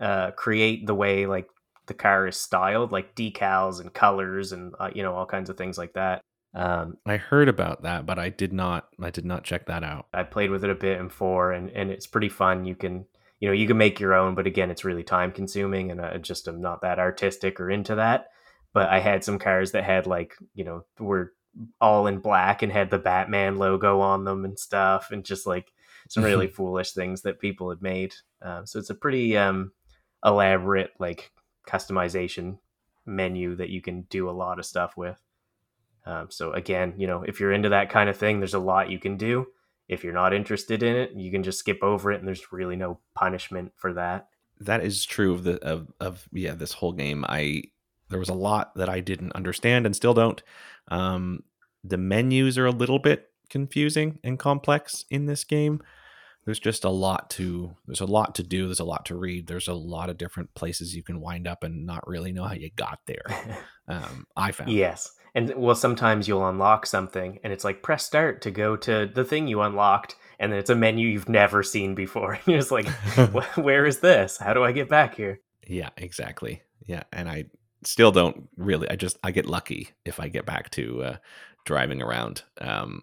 [0.00, 1.48] uh, create the way like
[1.86, 5.56] the car is styled, like decals and colors and uh, you know all kinds of
[5.56, 6.22] things like that.
[6.54, 8.88] Um, I heard about that, but I did not.
[9.00, 10.06] I did not check that out.
[10.12, 12.64] I played with it a bit in four, and and it's pretty fun.
[12.64, 13.06] You can
[13.38, 16.18] you know you can make your own, but again, it's really time consuming, and I
[16.18, 18.30] just am not that artistic or into that.
[18.72, 21.32] But I had some cars that had like you know were
[21.80, 25.72] all in black and had the Batman logo on them and stuff, and just like
[26.08, 28.14] some really foolish things that people had made.
[28.42, 29.70] Um, so it's a pretty um,
[30.24, 31.30] elaborate like
[31.68, 32.58] customization
[33.06, 35.20] menu that you can do a lot of stuff with.
[36.06, 38.90] Um, so again, you know, if you're into that kind of thing, there's a lot
[38.90, 39.46] you can do.
[39.88, 42.76] If you're not interested in it, you can just skip over it, and there's really
[42.76, 44.28] no punishment for that.
[44.60, 47.24] that is true of the of, of yeah this whole game.
[47.28, 47.64] I
[48.08, 50.42] there was a lot that i didn't understand and still don't.
[50.88, 51.42] Um
[51.82, 55.80] the menus are a little bit confusing and complex in this game.
[56.44, 59.46] There's just a lot to there's a lot to do there's a lot to read
[59.46, 62.54] there's a lot of different places you can wind up and not really know how
[62.54, 63.24] you got there.
[63.88, 64.70] Um i found.
[64.70, 69.10] Yes, and well, sometimes you'll unlock something, and it's like press start to go to
[69.12, 72.32] the thing you unlocked, and then it's a menu you've never seen before.
[72.32, 72.88] And you're just like,
[73.56, 74.38] where is this?
[74.38, 75.40] How do I get back here?
[75.70, 77.44] yeah exactly yeah and i
[77.84, 81.16] still don't really i just i get lucky if i get back to uh
[81.64, 83.02] driving around um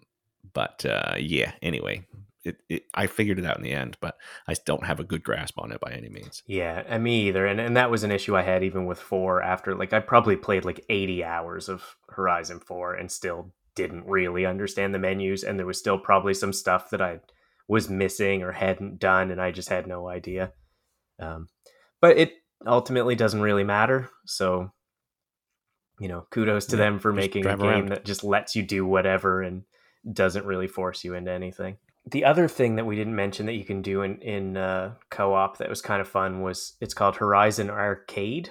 [0.52, 2.04] but uh yeah anyway
[2.48, 4.16] it, it i figured it out in the end but
[4.48, 7.46] i don't have a good grasp on it by any means Yeah, and me either.
[7.46, 9.42] And and that was an issue I had even with four.
[9.42, 14.44] After like I probably played like eighty hours of Horizon Four and still didn't really
[14.46, 17.20] understand the menus, and there was still probably some stuff that I
[17.68, 20.52] was missing or hadn't done, and I just had no idea.
[21.20, 21.48] Um,
[22.00, 22.32] but it
[22.66, 24.08] ultimately doesn't really matter.
[24.26, 24.72] So,
[26.00, 27.88] you know, kudos to Yeah, them for making a game around.
[27.90, 29.64] that just lets you do whatever and
[30.12, 31.76] doesn't really force you into anything.
[32.10, 35.58] The other thing that we didn't mention that you can do in in uh, co-op
[35.58, 38.50] that was kind of fun was it's called Horizon Arcade,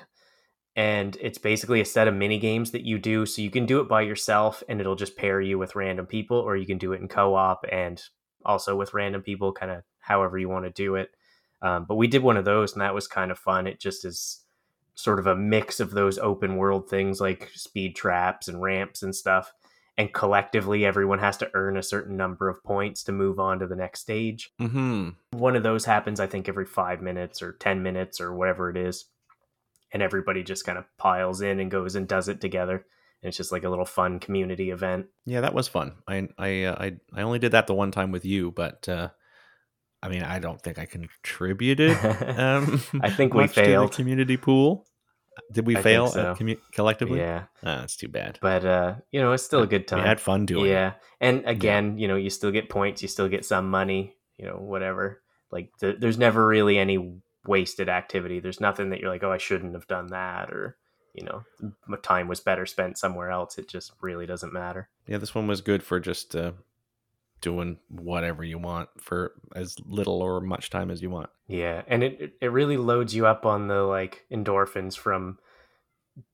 [0.76, 3.26] and it's basically a set of mini games that you do.
[3.26, 6.38] So you can do it by yourself, and it'll just pair you with random people,
[6.38, 8.02] or you can do it in co-op and
[8.46, 11.10] also with random people, kind of however you want to do it.
[11.62, 13.66] Um, but we did one of those, and that was kind of fun.
[13.66, 14.44] It just is
[14.94, 19.16] sort of a mix of those open world things like speed traps and ramps and
[19.16, 19.52] stuff.
[19.98, 23.68] And collectively, everyone has to earn a certain number of points to move on to
[23.68, 24.52] the next stage.
[24.62, 28.70] mm-hmm One of those happens, I think, every five minutes or 10 minutes or whatever
[28.70, 29.06] it is.
[29.92, 32.86] And everybody just kind of piles in and goes and does it together.
[33.24, 35.08] And it's just like a little fun community event.
[35.26, 38.12] yeah that was fun i i uh, i, I only did that the one time
[38.12, 39.10] with you but uh
[40.04, 41.92] i mean i don't think i contributed
[42.38, 43.94] um I think we much to the failed.
[43.94, 44.86] community pool
[45.52, 46.36] did we I fail so.
[46.36, 47.20] commu- collectively?
[47.20, 47.44] Yeah.
[47.64, 48.38] Ah, that's too bad.
[48.42, 50.06] But, uh, you know, it's still a good we time.
[50.06, 50.70] had fun doing it.
[50.70, 50.94] Yeah.
[51.20, 54.58] And again you know you still get points you still get some money you know
[54.58, 55.22] whatever.
[55.52, 58.40] Like th- there's never really any wasted activity.
[58.40, 60.78] There's nothing that you're like oh i shouldn't have done that or
[61.14, 61.44] you know
[61.88, 63.58] my time was better spent somewhere else.
[63.58, 64.90] It just really doesn't matter.
[65.08, 66.52] Yeah, this one was good for just uh,
[67.42, 71.30] doing whatever you want for as little or much time as you want.
[71.48, 75.38] yeah and it it- really loads you up on the like endorphins from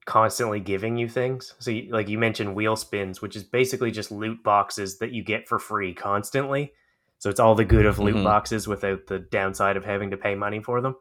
[0.05, 4.11] constantly giving you things so you, like you mentioned wheel spins which is basically just
[4.11, 6.71] loot boxes that you get for free constantly
[7.19, 8.23] so it's all the good of loot Mhm.
[8.23, 10.95] boxes without the downside of having to pay money for them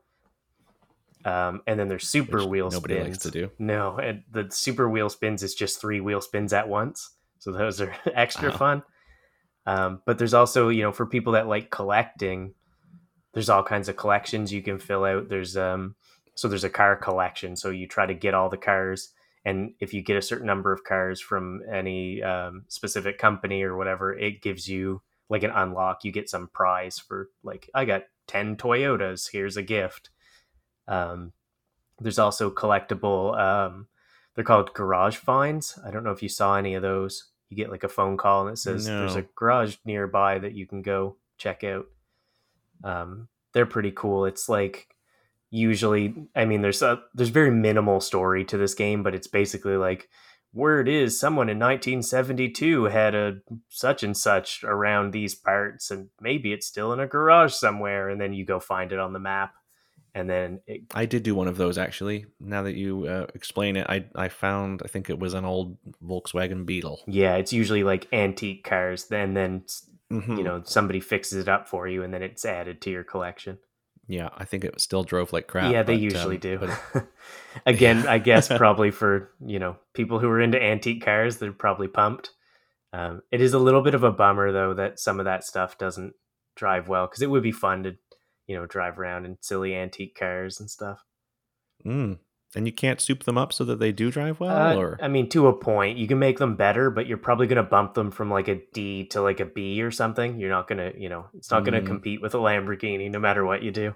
[1.25, 3.51] um, and then there's super which wheel nobody spins likes to do.
[3.59, 7.81] no and the super wheel spins is just three wheel spins at once so those
[7.81, 8.57] are extra Wow.
[8.57, 8.83] fun
[9.67, 12.55] um, but there's also you know for people that like collecting
[13.33, 15.29] there's all kinds of collections you can fill out.
[15.29, 15.95] There's um
[16.35, 17.57] so there's a car collection.
[17.57, 19.11] So you try to get all the cars
[19.45, 23.77] and if you get a certain number of cars from any um, specific company or
[23.77, 26.05] whatever it gives you like an unlock.
[26.05, 29.31] You get some prize for like i got 10 toyotas.
[29.31, 30.11] Here's a gift.
[30.87, 31.33] Um,
[32.01, 33.89] there's also collectible um,
[34.35, 35.79] they're called garage finds.
[35.85, 38.47] I don't know if you saw any of those you get like a phone call
[38.47, 41.87] and it says there's a garage nearby that you can go check out.
[42.83, 44.25] Um, they're pretty cool.
[44.25, 44.89] It's like
[45.53, 49.77] usually i mean there's a there's very minimal story to this game but it's basically
[49.77, 50.09] like
[50.55, 53.37] word is someone in 1972 had a
[53.69, 58.19] such and such around these parts and maybe it's still in a garage somewhere and
[58.19, 59.53] then you go find it on the map
[60.15, 62.27] and then it, I did do one of those actually.
[62.41, 65.77] Now that you uh, explain it, I I found I think it was an old
[66.05, 67.01] Volkswagen Beetle.
[67.07, 69.07] yeah, it's usually like antique cars.
[69.07, 69.65] Then then
[70.11, 70.37] Mhm.
[70.37, 73.59] you know somebody fixes it up for you, and then it's added to your collection.
[74.09, 75.73] yeah, I think it still drove like crap.
[75.73, 76.59] yeah, they but, usually um, do.
[76.59, 77.07] but-
[77.67, 81.89] Again, I guess probably for you know people who are into antique cars, they're probably
[81.89, 82.31] pumped.
[82.93, 85.79] Um, it is a little bit of a bummer though that some of that stuff
[85.79, 86.13] doesn't
[86.57, 87.97] drive well because it would be fun to
[88.47, 91.05] you know drive around in silly antique cars and stuff.
[91.85, 92.19] Mm.
[92.55, 95.09] And you can't soup them up so that they do drive well, Uh, or I
[95.09, 97.95] mean, to a point, you can make them better, but you're probably going to bump
[97.95, 100.39] them from like a D to like a B or something.
[100.39, 101.85] You're not going to, you know, it's not going Mm.
[101.85, 103.95] to compete with a Lamborghini no matter what you do.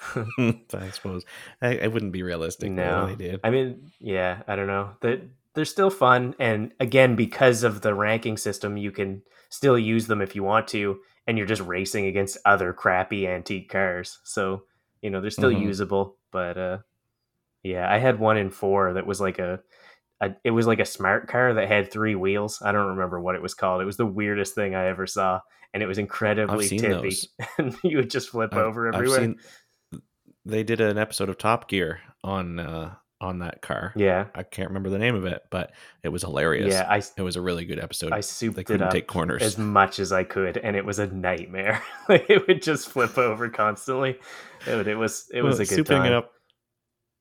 [0.38, 1.24] I suppose
[1.60, 2.70] I, it wouldn't be realistic.
[2.70, 3.40] No, they did.
[3.42, 4.90] I mean, yeah, I don't know.
[5.00, 5.22] They're,
[5.54, 6.34] they're still fun.
[6.38, 10.68] And again, because of the ranking system, you can still use them if you want
[10.68, 10.98] to.
[11.26, 14.18] And you're just racing against other crappy antique cars.
[14.24, 14.64] So,
[15.02, 15.62] you know, they're still Mhm.
[15.62, 16.16] usable.
[16.32, 16.78] But uh,
[17.62, 19.60] yeah, I had one in four that was like a,
[20.20, 22.60] a, it was like a smart car that had three wheels.
[22.64, 23.80] I don't remember what it was called.
[23.82, 25.40] It was the weirdest thing I ever saw.
[25.74, 27.16] And it was incredibly tippy.
[27.58, 29.18] and you would just flip I've- over I've everywhere.
[29.20, 29.38] seen-
[30.44, 33.92] they did an episode of Top Gear on uh, on that car.
[33.96, 34.26] yeah.
[34.34, 36.72] I can't remember the name of it, but it was hilarious.
[36.74, 36.86] Yeah.
[36.88, 38.12] I, It was a really good episode.
[38.12, 39.42] I souped they couldn't up take corners.
[39.42, 41.82] as much as I could, and it was a nightmare.
[42.08, 44.18] like it would just flip over constantly.
[44.66, 46.06] It, it was it was Well, a good souping time.
[46.06, 46.32] it up.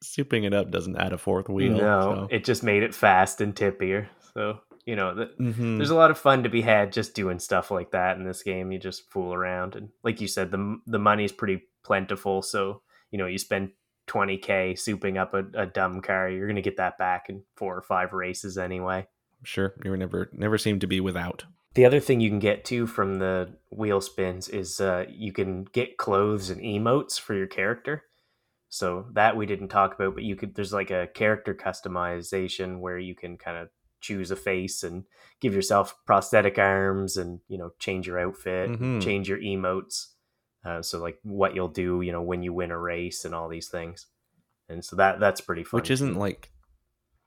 [0.04, 1.74] Souping it up doesn't add a fourth wheel.
[1.78, 4.08] no, it just made it fast and tippier.
[4.34, 5.78] So you know, th- Mhm.
[5.78, 8.41] there's a lot of fun to be had just doing stuff like that in this
[8.41, 8.72] game.
[8.72, 12.41] You just fool around, and like you said, the the money's pretty plentiful.
[12.41, 12.82] So
[13.12, 13.72] you know, you spend
[14.12, 17.82] 20k souping up a, a dumb car, you're gonna get that back in four or
[17.82, 19.07] five races anyway.
[19.43, 21.45] sure you were never never seem to be without.
[21.74, 25.64] The other thing you can get too from the wheel spins is uh, you can
[25.64, 28.03] get clothes and emotes for your character.
[28.74, 32.97] So that we didn't talk about, but you could there's like a character customization where
[32.97, 35.03] you can kind of choose a face and
[35.41, 39.01] give yourself prosthetic arms and you know change your outfit, Mhm.
[39.01, 40.11] change your emotes.
[40.64, 43.49] Uh, so like what you'll do, you know, when you win a race and all
[43.49, 44.07] these things.
[44.70, 45.80] And so that that's pretty fun.
[45.80, 46.49] which isn't like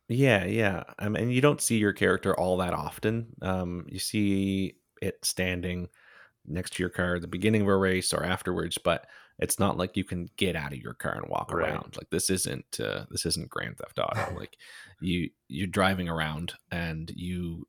[0.09, 4.77] yeah yeah i mean you don't see your character all that often um you see
[5.01, 5.89] it standing
[6.47, 9.07] next to your car at the beginning of a race or afterwards but
[9.39, 11.71] it's not like you can get out of your car and walk Right.
[11.71, 14.59] around like this isn't uh, this isn't grand theft auto like
[15.01, 17.67] you you're driving around and you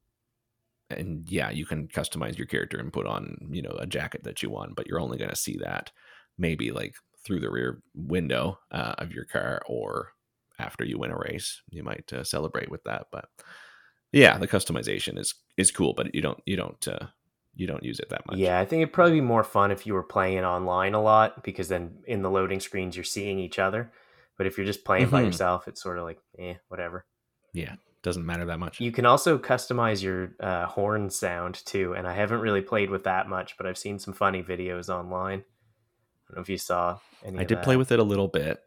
[0.89, 4.43] and yeah you can customize your character and put on you know a jacket that
[4.43, 5.91] you want but you're only going to see that
[6.37, 10.11] maybe like through the rear window uh, of your car or
[10.59, 13.29] after you win a race you might uh, celebrate with that but
[14.11, 17.07] yeah the customization is is cool but you don't you don't uh,
[17.55, 19.85] you don't use it that much Yeah, I think it'd probably be more fun if
[19.85, 23.59] you were playing online a lot because then in the loading screens you're seeing each
[23.59, 23.91] other.
[24.37, 25.23] But if you're just playing by Mhm.
[25.23, 27.05] yourself, it's sort of like, eh, whatever.
[28.05, 32.13] Doesn't matter that much You can also customize your uh, horn sound too, and I
[32.13, 35.39] haven't really played with that much, but I've seen some funny videos online.
[35.39, 37.39] I don't know if you saw any.
[37.39, 38.59] i did play with it a little bit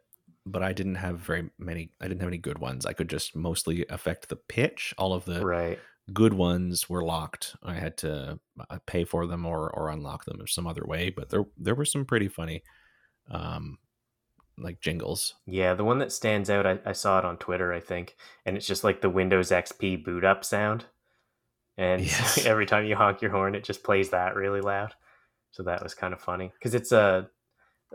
[0.45, 3.35] but i didn't have very many i didn't have any good ones i could just
[3.35, 5.77] mostly affect the pitch all of the right.
[6.13, 7.55] good ones were locked.
[7.63, 11.09] I had to uh, pay for them or or unlock them in some other way.
[11.09, 12.63] But there there were some pretty funny,
[13.29, 13.77] um,
[14.61, 15.35] like jingles.
[15.45, 18.57] Yeah, the one that stands out, I, I saw it on Twitter, I think, and
[18.57, 20.85] it's just like the Windows XP boot up sound.
[21.77, 22.45] And Yes.
[22.45, 24.93] every time you honk your horn, it just plays that really loud.
[25.51, 27.27] So that was kind of funny because it's a,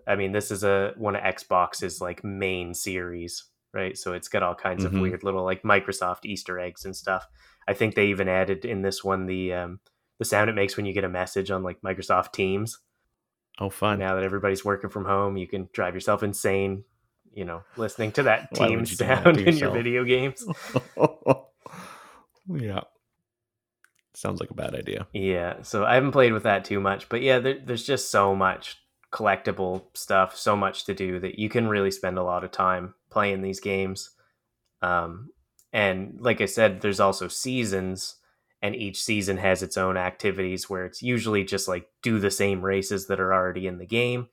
[0.07, 3.97] I mean, this is a one of Xbox's like main series, right?
[3.97, 4.87] So it's got all kinds Mhm.
[4.87, 7.27] of weird little like Microsoft Easter eggs and stuff.
[7.69, 9.81] I think they even added in this one the um,
[10.19, 12.79] the sound it makes when you get a message on like Microsoft Teams
[13.59, 13.99] Oh, fun!
[13.99, 16.85] now that everybody's working from home, you can drive yourself insane,
[17.33, 20.45] you know, listening to that team would you do that sound in your video games.
[22.49, 22.81] yeah,
[24.15, 25.07] sounds like a bad idea.
[25.13, 28.35] Yeah, so I haven't played with that too much, but yeah, there, there's just so
[28.35, 28.79] much
[29.13, 32.95] collectible stuff, so much to do that you can really spend a lot of time
[33.11, 34.11] playing these games.
[34.83, 35.31] Um,
[35.73, 38.17] and like I said, there's also seasons,
[38.65, 42.65] and each season has its own activities where it's usually just like do the same
[42.65, 44.27] races that are already in the game.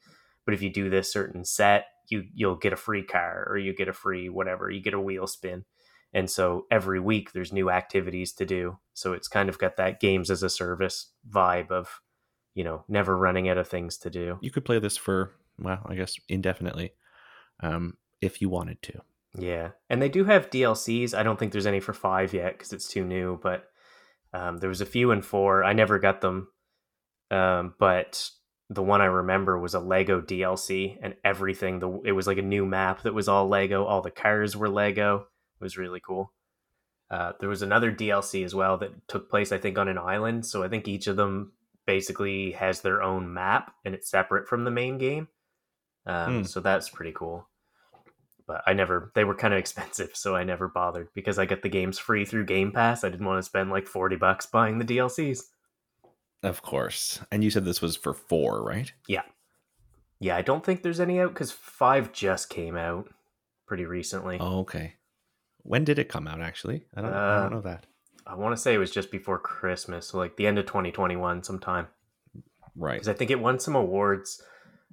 [0.45, 3.75] But if you do this certain set, you you'll get a free car or you
[3.75, 5.65] get a free whatever, you get a wheel spin.
[6.13, 8.77] And so every week there's new activities to do.
[8.93, 11.99] So it's kind of got that games as a service vibe of,
[12.55, 14.39] you know, never running out of things to do.
[14.39, 16.93] You could play this for well, I guess indefinitely,
[17.59, 19.01] um, if you wanted to.
[19.38, 19.71] Yeah.
[19.89, 21.13] And they do have DLCs.
[21.13, 23.65] I don't think there's any for five yet because it's too new, but
[24.34, 25.63] um, there was a few in four.
[25.63, 26.47] I never got them.
[27.29, 28.29] Um, but
[28.69, 31.79] the one I remember was a Lego DLC, and everything.
[31.79, 33.86] The it was like a new map that was all Lego.
[33.86, 35.27] All the cars were Lego.
[35.59, 36.34] It was really cool.
[37.09, 40.45] Uh, there was another DLC as well that took place, I think, on an island.
[40.45, 41.51] So I think each of them
[41.86, 45.27] basically has their own map, and it's separate from the main game.
[46.05, 46.43] Um, Hmm.
[46.43, 47.47] So that's pretty cool.
[48.48, 49.12] But I never.
[49.16, 52.26] They were kind of expensive, so I never bothered because I get the games free
[52.26, 53.04] through Game Pass.
[53.04, 55.42] I didn't want to spend like forty bucks buying the DLCs.
[56.44, 57.20] Of course.
[57.32, 58.92] And you said this was for four, right?
[59.08, 59.22] Yeah,
[60.20, 63.08] Yeah, I don't think there's any out because five just came out
[63.68, 64.38] pretty recently.
[64.39, 64.96] Oh, okay.
[65.64, 66.42] When did it come out?
[66.42, 67.14] Actually, I don't.
[67.14, 67.86] I Uh, don't know that.
[68.26, 71.44] I want to say it was just before Christmas, so like the end of 2021
[71.44, 71.88] sometime.
[72.76, 72.94] Right.
[72.94, 74.42] Because I think it won some awards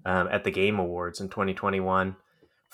[0.05, 2.17] um, at the Game Awards in 2021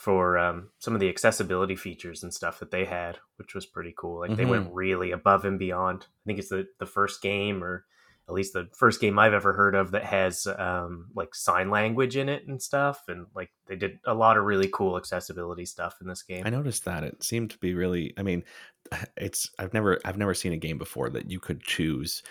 [0.04, 3.94] for um, some of the accessibility features and stuff that they had, which was pretty
[3.96, 4.20] cool.
[4.20, 6.02] Like they went really above and beyond.
[6.02, 7.86] I think it's the, the first game, or
[8.28, 12.18] at least the first game I've ever heard of that has um, like sign language
[12.18, 13.04] in it and stuff.
[13.08, 16.42] And like they did a lot of really cool accessibility stuff in this game.
[16.44, 18.12] I noticed that it seemed to be really.
[18.18, 18.44] I mean,
[19.16, 22.22] it's I've never I've never seen a game before that you could choose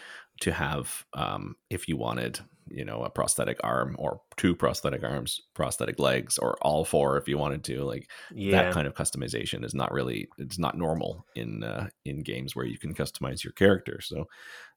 [0.42, 5.42] to have um, if you wanted, you know, a prosthetic arm or two prosthetic arms,
[5.54, 7.84] prosthetic legs, or all four if you wanted to.
[7.84, 8.64] Like Yeah.
[8.64, 12.66] that kind of customization is not really it's not normal in uh, in games where
[12.66, 14.00] you can customize your character.
[14.02, 14.28] So,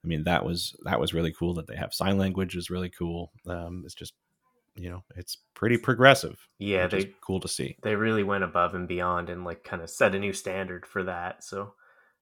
[0.04, 2.90] I mean, that was that was really cool that they have sign language is really
[2.90, 3.32] cool.
[3.46, 4.14] Um, it's just
[4.76, 6.46] you know it's pretty progressive.
[6.58, 6.86] yeah.
[6.86, 7.76] They, cool to see.
[7.82, 11.02] they really went above and beyond and like kind of set a new standard for
[11.04, 11.42] that.
[11.42, 11.74] So,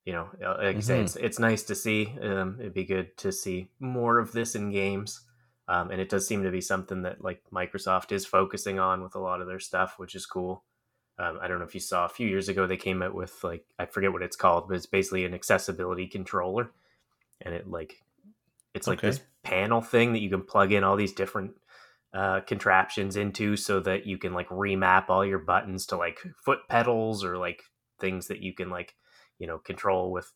[0.05, 1.01] you know, uh, like I say, Mhm.
[1.01, 2.15] it's it's nice to see.
[2.21, 5.23] Um, it'd be good to see more of this in games.
[5.67, 9.15] Um, and it does seem to be something that like Microsoft is focusing on with
[9.15, 10.63] a lot of their stuff, which is cool.
[11.19, 13.43] Um, I don't know if you saw a few years ago they came out with
[13.43, 16.73] like I forget what it's called, but it's basically an accessibility controller,
[17.41, 18.03] and it like
[18.75, 19.03] it's like Okay.
[19.03, 21.53] this panel thing that you can plug in all these different
[22.13, 26.61] uh, contraptions into so that you can like remap all your buttons to like foot
[26.69, 27.63] pedals or like
[28.01, 28.95] things that you can like
[29.39, 30.31] you know control with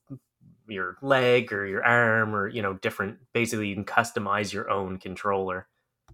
[0.68, 4.98] your leg or your arm or you know different basically you can customize your own
[4.98, 5.66] controller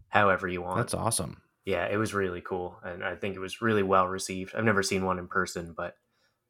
[0.09, 1.43] however you want That's awesome.
[1.64, 4.82] yeah it was really cool and i think it was really well received i've never
[4.82, 5.97] seen one in person but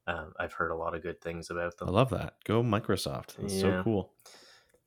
[0.06, 1.88] um, i've heard a lot of good things about them.
[1.88, 2.34] I love that.
[2.44, 3.36] Go Microsoft.
[3.38, 4.12] That's so cool.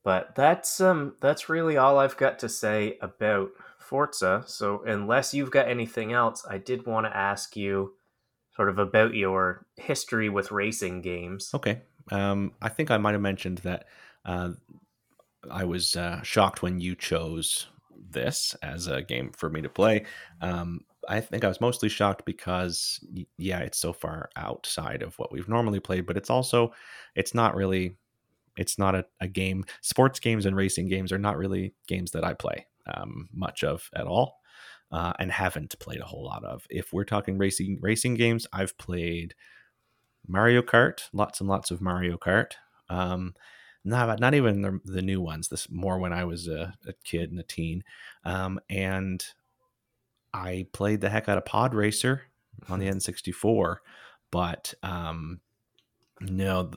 [0.03, 4.43] but that's um that's really all I've got to say about Forza.
[4.45, 7.93] So unless you've got anything else, I did want to ask you
[8.57, 11.51] sort of about your history with racing games.
[11.53, 11.81] Okay.
[12.11, 13.85] Um, I think I might have mentioned that
[14.25, 14.49] uh,
[15.49, 17.67] I was uh, shocked when you chose
[18.09, 20.05] this as a game for me to play.
[20.41, 22.99] Um, I think I was mostly shocked because,
[23.37, 26.73] yeah, it's so far outside of what we've normally played, but it's also,
[27.15, 27.95] it's not really,
[28.57, 29.63] it's not a, a game.
[29.81, 33.89] Sports games and racing games are not really games that I play um, much of
[33.95, 34.39] at all.
[34.89, 36.65] Uh, and haven't played a whole lot of.
[36.69, 39.35] If we're talking racing racing games, I've played
[40.25, 42.53] Mario Kart, lots and lots of Mario Kart.
[42.89, 43.33] Um,
[43.83, 45.49] not not even the, the new ones.
[45.49, 47.83] This more when I was a, a kid and a teen,
[48.23, 49.25] um, and
[50.33, 52.23] I played the heck out of Pod Racer
[52.69, 53.77] on the N64.
[54.29, 55.39] But um,
[56.19, 56.71] no,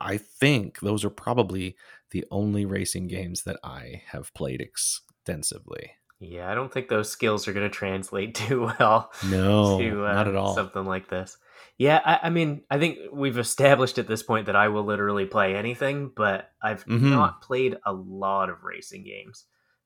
[0.00, 1.76] I think those are probably
[2.10, 5.92] the only racing games that I have played extensively.
[6.18, 9.12] Yeah, I don't think those skills are going to translate too well.
[9.28, 10.54] No, to uh, not at all.
[10.54, 11.36] something like this.
[11.78, 15.26] Yeah, I, I mean, I think we've established at this point that I will literally
[15.26, 17.10] play anything, but I've Mhm.
[17.10, 19.44] not played a lot of racing games.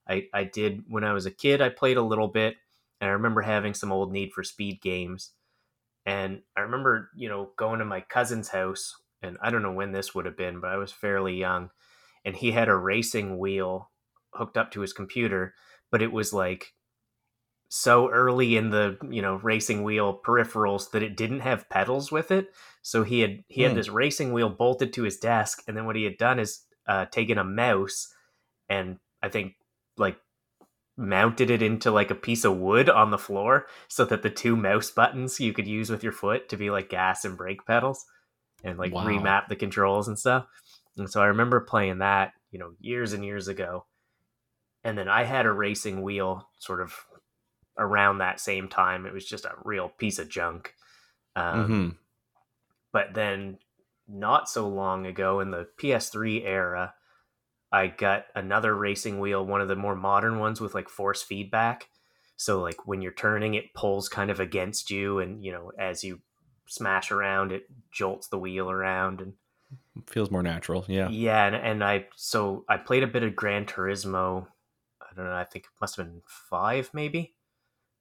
[0.09, 1.61] I, I did when I was a kid.
[1.61, 2.57] I played a little bit,
[3.01, 5.33] and I remember having some old Need for Speed games.
[6.07, 9.93] And I remember, you know, going to my cousin's house, and I don't know when
[9.93, 11.71] this would have been, but I was fairly young,
[12.25, 13.91] and he had a racing wheel
[14.33, 15.55] hooked up to his computer,
[15.91, 16.73] but it was like
[17.69, 22.31] so early in the you know racing wheel peripherals that it didn't have pedals with
[22.33, 22.49] it
[22.83, 23.77] so he had he had Hmm.
[23.77, 27.05] this racing wheel bolted to his desk and then what he had done is uh
[27.07, 28.13] taken a mouse
[28.69, 29.55] and i think
[29.97, 30.17] like
[30.97, 34.57] mounted it into like a piece of wood on the floor so that the two
[34.57, 38.05] mouse buttons you could use with your foot to be like gas and brake pedals
[38.65, 39.05] and like Wow.
[39.05, 40.47] remap the controls and stuff
[40.99, 43.87] and so i remember playing that you know years and years ago
[44.85, 46.95] and then i had a racing wheel sort of
[47.79, 49.07] around that same time.
[49.07, 50.75] It was just a real piece of junk.
[51.35, 51.97] Um, Mhm.
[52.93, 53.59] But then,
[54.07, 56.95] not so long ago in the PS3 era,
[57.73, 61.89] I got another racing wheel, one of the more modern ones with like force feedback.
[62.37, 66.03] So, like when you're turning, it pulls kind of against you, and you know, as
[66.05, 66.21] you
[66.67, 69.21] smash around, it jolts the wheel around.
[69.21, 69.35] And
[70.07, 70.85] Feels more natural.
[70.89, 71.09] Yeah.
[71.09, 74.49] yeah, and, and I so I played a bit of Gran Turismo.
[75.11, 75.35] I don't know.
[75.35, 77.35] I think it must have been five, maybe.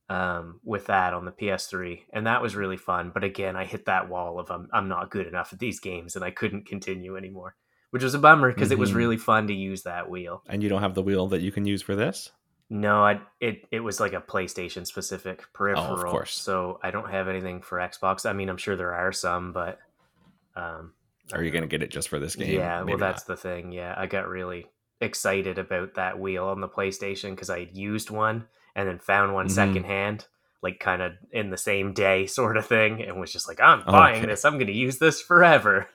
[0.09, 3.11] Um, with that on the PS3, and that was really fun.
[3.13, 6.15] But again, I hit that wall of I'm I'm not good enough at these games,
[6.15, 7.55] and I couldn't continue anymore,
[7.91, 8.95] which was a bummer because it was Mhm.
[8.95, 10.41] really fun to use that wheel.
[10.47, 12.31] And you don't have the wheel that you can use for this?
[12.71, 15.93] No, I it it was like a PlayStation specific peripheral.
[15.93, 16.33] Of course.
[16.33, 18.27] So I don't have anything for Xbox.
[18.27, 19.77] I mean, I'm sure there are some, but
[20.55, 20.93] um,
[21.33, 22.55] Are you going to get it just for this game?
[22.55, 23.71] Yeah, well, Maybe that's the thing.
[23.71, 24.65] Yeah, I got really
[25.01, 29.33] excited about that wheel on the PlayStation because I had used one and then found
[29.33, 29.51] one Mhm.
[29.51, 30.27] secondhand,
[30.61, 33.83] like kind of in the same day, sort of thing, and was just like, I'm
[33.85, 34.27] buying Okay.
[34.27, 34.45] this.
[34.45, 35.87] I'm going to use this forever.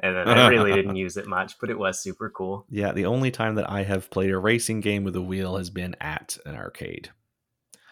[0.00, 2.66] And then I really didn't use it much, but it was super cool.
[2.70, 5.70] Yeah, the only time that I have played a racing game with a wheel has
[5.70, 7.10] been at an arcade.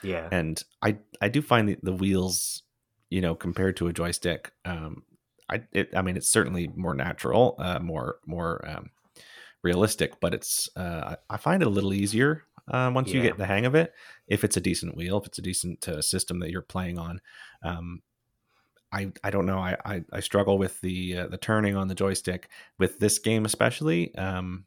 [0.02, 2.62] Yeah, and I I do find the, the wheels,
[3.10, 5.02] you know, compared to a joystick, um,
[5.50, 8.90] I it, I mean it's certainly more natural, uh, more more um,
[9.66, 13.46] realistic, but it's uh, I find it a little easier uh, once you get the
[13.46, 13.92] hang of it.
[14.28, 17.20] If it's a decent wheel, if it's a decent uh, system that you're playing on,
[17.62, 18.02] um,
[18.92, 19.58] I I don't know.
[19.58, 22.48] I I, I struggle with the uh, the turning on the joystick
[22.78, 24.14] with this game especially.
[24.14, 24.66] Um,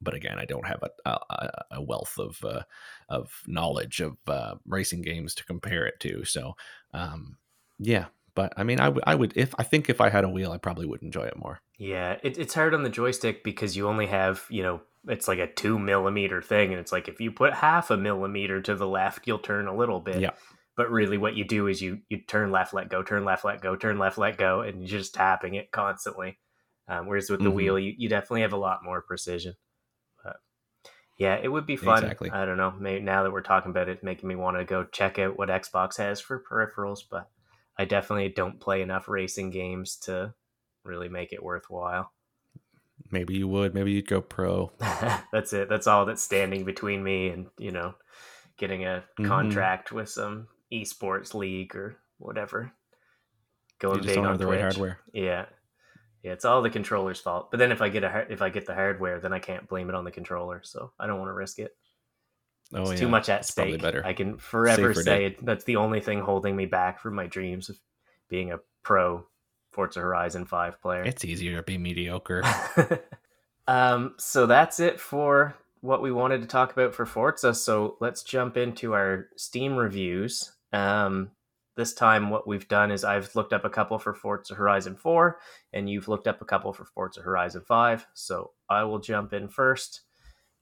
[0.00, 2.62] but again, I don't have a a, a wealth of uh,
[3.10, 6.24] of knowledge of uh, racing games to compare it to.
[6.24, 6.56] So,
[6.94, 7.36] um,
[7.78, 8.06] yeah.
[8.34, 10.52] But I mean, I would I would if I think if I had a wheel,
[10.52, 11.60] I probably would enjoy it more.
[11.78, 12.16] Yeah.
[12.22, 15.46] It, it's hard on the joystick because you only have, you know, it's like a
[15.46, 19.26] two millimeter thing, and it's like if you put half a millimeter to the left,
[19.26, 20.20] you'll turn a little bit.
[20.20, 20.30] Yeah.
[20.76, 23.60] but really what you do is you you turn left let go turn left let
[23.62, 26.38] go turn left let go and you're just tapping it constantly
[26.88, 27.54] um, whereas with the Mhm.
[27.54, 29.54] wheel you, you definitely have a lot more precision
[30.22, 30.36] but
[31.18, 32.30] yeah it would be fun Exactly.
[32.30, 34.84] i don't know maybe now that we're talking about it making me want to go
[34.84, 37.30] check out what xbox has for peripherals but
[37.78, 40.34] i definitely don't play enough racing games to
[40.86, 42.12] really make it worthwhile.
[43.10, 43.74] Maybe you would.
[43.74, 44.72] Maybe you'd go pro.
[45.32, 45.68] that's it.
[45.68, 47.94] That's all that's standing between me and you know
[48.56, 49.26] getting a Mhm.
[49.28, 52.72] contract with some esports league or whatever.
[53.78, 54.98] Going big on the right hardware.
[55.12, 55.46] yeah.
[56.22, 57.50] Yeah it's all the controller's fault.
[57.52, 59.88] But then if i get a if i get the hardware then i can't blame
[59.90, 61.76] it on the controller so i don't want to risk it.
[62.74, 63.80] Oh it's yeah, too much at It's stake.
[63.80, 64.04] better.
[64.04, 65.44] i can forever Safer say it.
[65.44, 67.78] That's the only thing holding me back from my dreams of
[68.28, 69.24] being a pro
[69.76, 72.42] forza horizon 5 player It's easier to be mediocre.
[73.68, 77.54] um, so that's it for what we wanted to talk about for Forza.
[77.54, 80.52] So let's jump into our Steam reviews.
[80.72, 81.30] Um,
[81.76, 85.38] this time, what we've done is I've looked up a couple for Forza Horizon 4,
[85.74, 88.06] and you've looked up a couple for Forza Horizon 5.
[88.14, 90.00] So I will jump in first.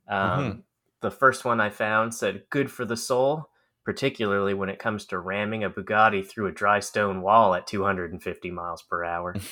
[0.09, 0.65] Um,
[1.01, 3.49] The first one I found said, Good for the soul,
[3.85, 8.51] particularly when it comes to ramming a Bugatti through a dry stone wall at 250
[8.51, 9.35] miles per hour.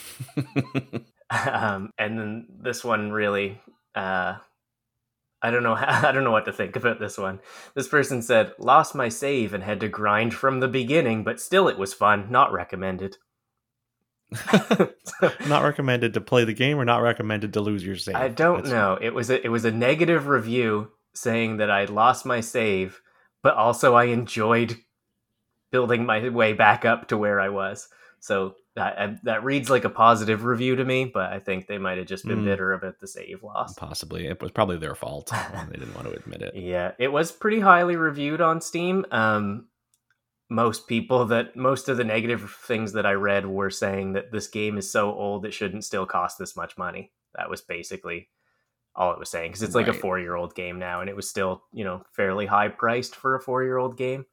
[1.30, 3.58] Um, and then this one really
[3.94, 4.34] uh,
[5.40, 7.40] i don't know how, i don't know what to think about this one.
[7.74, 11.68] This person said lost my save and had to grind from the beginning but still
[11.68, 13.16] it was fun not recommended.
[15.46, 18.14] Not recommended to play the game, or not recommended to lose your save.
[18.16, 18.98] i don't That's- know.
[19.00, 23.00] It was a, it was a negative review saying that i lost my save
[23.42, 24.76] but also i enjoyed
[25.70, 27.88] building my way back up to where i was
[28.20, 31.78] so that, I- that reads like a positive review to me but i think they
[31.78, 32.44] might have just been Mm.
[32.44, 35.30] bitter about the save loss Possibly, it was probably their fault.
[35.70, 36.54] they didn't want to admit it.
[36.54, 39.04] Yeah, it was pretty highly reviewed on Steam.
[39.10, 39.66] Um,
[40.50, 44.46] most people that most of the negative things that I read were saying that this
[44.48, 47.12] game is so old it shouldn't still cost this much money.
[47.34, 48.28] That was basically
[48.94, 51.16] all it was saying because it's like a four year old game now, and it
[51.16, 54.26] was still you know fairly high priced for a four year old game.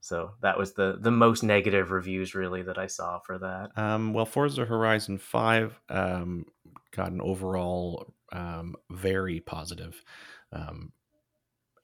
[0.00, 3.70] So that was the the most negative reviews really that I saw for that.
[3.76, 6.46] Um, well, Forza Horizon Five um,
[6.92, 10.02] got an overall um, very positive
[10.52, 10.92] um,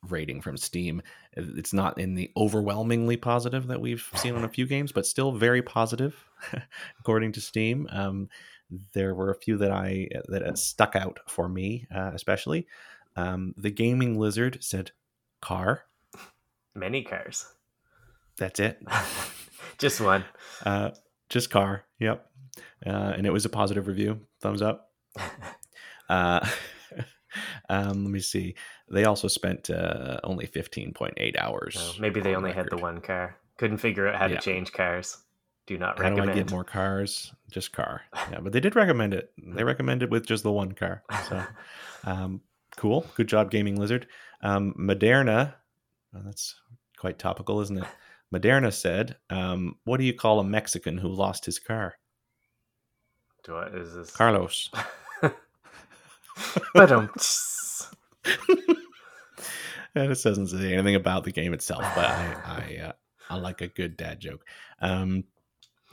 [0.08, 1.02] rating from Steam.
[1.32, 5.32] It's not in the overwhelmingly positive that we've seen on a few games, but still
[5.32, 6.24] very positive,
[7.00, 7.88] according to Steam.
[8.92, 12.66] There were a few that I that uh, stuck out for me, uh, especially.
[13.16, 14.90] Um, the Gaming Lizard said,
[15.40, 15.84] "Car."
[16.74, 17.46] Many cars,
[18.36, 18.82] That's it.
[19.78, 20.24] just one.
[20.66, 20.90] Uh,
[21.28, 21.84] just car.
[22.00, 22.26] Yep.
[22.84, 24.20] Uh, and it was a positive review.
[24.40, 24.90] Thumbs up.
[26.06, 26.46] Uh,
[27.70, 28.54] um, let me see.
[28.90, 31.76] They also spent uh, only 15.8 hours.
[31.80, 33.36] Oh, maybe they on only had the one car.
[33.56, 34.36] Couldn't figure out how Yeah.
[34.36, 35.16] to change cars.
[35.66, 36.34] Do not How do I recommend.
[36.34, 37.32] get more cars?
[37.50, 38.02] Just car.
[38.30, 39.32] Yeah, but they did recommend it.
[39.38, 41.02] They recommended with just the one car.
[41.28, 41.42] So
[42.04, 42.40] um,
[42.76, 43.06] cool.
[43.14, 44.06] Good job, Gaming Lizard.
[44.42, 45.54] Um, Moderna.
[46.12, 46.54] well, that's
[46.98, 47.84] quite topical, isn't it?
[48.32, 51.94] Moderna said, um, "What do you call a Mexican who lost his car?"
[53.44, 54.70] Do I, is this Carlos.
[56.74, 57.10] but um
[59.94, 62.92] Yeah, it doesn't say anything about the game itself, but I I, uh,
[63.30, 64.44] I like a good dad joke.
[64.80, 65.24] Um,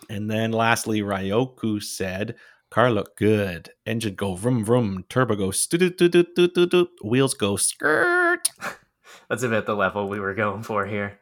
[0.09, 2.35] and then lastly, Ryoku said,
[2.69, 8.49] "Car look good, engine go vroom vroom, turbo go stu wheels go skirt."
[9.29, 11.19] That's about the level we were going for here.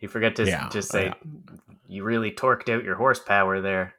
[0.00, 1.14] You forget to Yeah, just say yeah.
[1.88, 3.94] you really torqued out your horsepower there.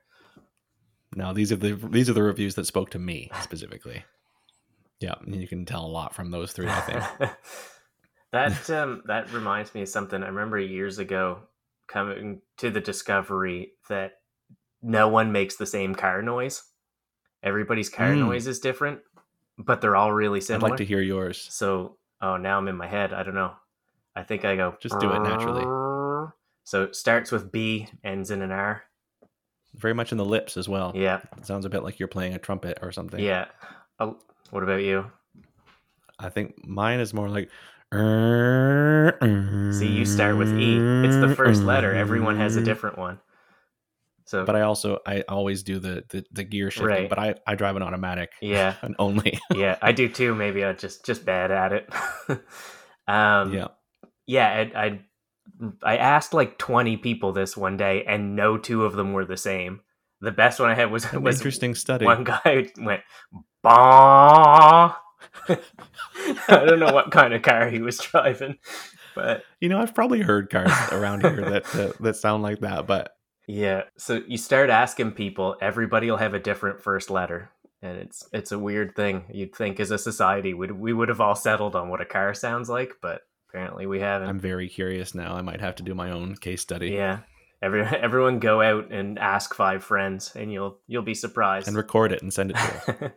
[1.15, 4.03] Now these are the these are the reviews that spoke to me specifically.
[4.99, 6.67] Yeah, and you can tell a lot from those three.
[6.67, 7.31] I think.
[8.31, 11.41] that um, that reminds me of something I remember years ago
[11.87, 14.13] coming to the discovery that
[14.81, 16.63] no one makes the same car noise.
[17.43, 18.19] Everybody's car Mm.
[18.19, 18.99] noise is different,
[19.57, 20.67] but they're all really similar.
[20.67, 21.47] I'd like to hear yours.
[21.51, 23.13] So, oh, now I'm in my head.
[23.13, 23.53] I don't know.
[24.15, 24.75] I think I go.
[24.79, 25.63] Just do it naturally.
[26.63, 28.83] So it starts with B, ends in an R.
[29.75, 30.91] Very much in the lips as well.
[30.95, 33.19] Yeah, It sounds a bit like you're playing a trumpet or something.
[33.23, 33.45] yeah.
[33.99, 34.17] Oh,
[34.49, 35.09] what about you?
[36.19, 37.49] I think mine is more like.
[37.93, 40.77] See, you start with E.
[41.05, 41.93] It's the first letter.
[41.93, 43.19] Everyone has a different one.
[44.25, 46.87] So, But I also I always do the the, the gear shifting.
[46.89, 47.09] Right.
[47.09, 48.31] But I I drive an automatic.
[48.41, 49.39] yeah, and only.
[49.55, 50.35] yeah, I do too.
[50.35, 51.89] Maybe I'm just just bad at it.
[53.07, 53.67] um, yeah.
[54.25, 54.65] yeah.
[54.75, 54.99] I, I
[55.81, 59.37] I asked like 20 people this one day, and no two of them were the
[59.37, 59.79] same.
[60.19, 62.03] The best one I had was An was interesting study.
[62.03, 63.03] one guy went
[63.63, 64.93] bah.
[65.49, 68.57] I don't know what kind of car he was driving,
[69.15, 72.87] but You know, I've probably heard cars around here that, that that sound like that,
[72.87, 73.11] but
[73.47, 73.83] yeah.
[73.97, 77.49] So you start asking people, everybody will have a different first letter,
[77.81, 79.25] and it's it's a weird thing.
[79.31, 82.33] You'd think as a society would we would have all settled on what a car
[82.33, 84.29] sounds like, but apparently we haven't.
[84.29, 85.35] I'm very curious now.
[85.35, 87.19] I might have to do my own case study yeah.
[87.59, 91.67] Every, everyone go out and ask five friends, and you'll you'll be surprised.
[91.67, 93.11] and record it and send it to them.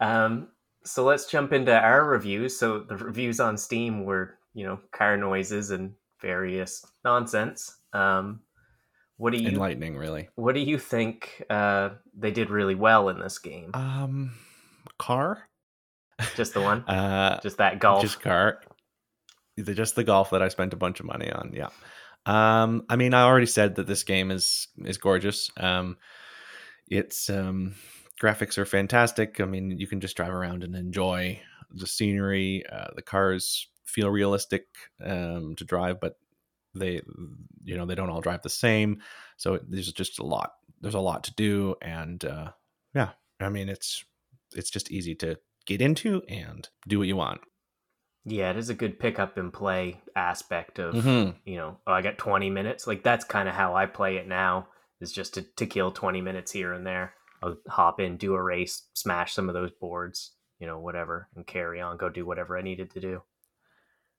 [0.00, 0.48] um,
[0.86, 2.58] so let's jump into our reviews.
[2.58, 7.76] So the reviews on Steam were, you know, car noises and various nonsense.
[7.92, 8.40] Um,
[9.18, 10.28] what do you Enlightening, really.
[10.34, 13.70] what do you think uh, they did really well in this game?
[13.74, 14.32] Um,
[14.98, 15.48] car.
[16.34, 18.02] Just the one, Uh, just that golf.
[18.02, 18.60] just car.
[19.58, 21.52] Just the golf that I spent a bunch of money on.
[21.54, 21.68] Yeah.
[22.26, 25.50] Um, I mean, I already said that this game is is gorgeous.
[25.56, 25.96] Um,
[26.88, 27.74] it's um,
[28.20, 29.40] graphics are fantastic.
[29.40, 31.40] I mean, you can just drive around and enjoy
[31.70, 32.64] the scenery.
[32.70, 34.66] Uh, the cars feel realistic
[35.04, 36.18] um, to drive, but
[36.74, 37.00] they,
[37.64, 39.00] you know, they don't all drive the same.
[39.36, 40.52] So there's just a lot.
[40.80, 42.50] There's a lot to do, and uh,
[42.94, 43.10] yeah,
[43.40, 44.04] I mean, it's
[44.54, 47.40] it's just easy to get into and do what you want.
[48.24, 51.34] yeah, it is a good pick up and play aspect of Mhm.
[51.44, 51.78] you know.
[51.86, 52.86] Oh, I got twenty minutes.
[52.86, 54.68] Like that's kind of how I play it now.
[55.00, 57.14] Is just to to kill twenty minutes here and there.
[57.42, 61.46] I'll hop in, do a race, smash some of those boards, you know, whatever, and
[61.46, 63.22] carry on, go do whatever I needed to do.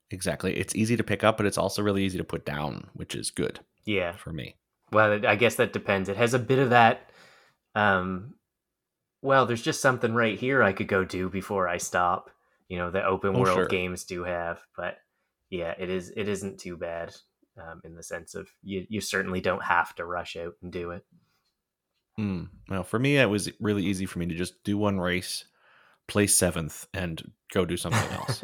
[0.10, 0.56] Exactly.
[0.58, 3.30] It's easy to pick up, but it's also really easy to put down, which is
[3.32, 4.14] good Yeah.
[4.14, 4.56] for me.
[4.92, 6.08] Well, I guess that depends.
[6.08, 7.10] It has a bit of that.
[7.76, 8.36] Um,
[9.22, 12.30] well, there's just something right here I could go do before I stop.
[12.70, 13.68] You know, the open Oh, world sure.
[13.68, 14.98] games do have, but
[15.50, 16.12] yeah, it is.
[16.16, 17.14] It isn't too bad
[17.58, 18.86] um, in the sense of you.
[18.90, 21.06] You certainly don't have to rush out and do it.
[22.20, 22.50] Mm.
[22.70, 25.46] Well, for me, it was really easy for me to just do one race,
[26.08, 28.44] play seventh, and go do something else.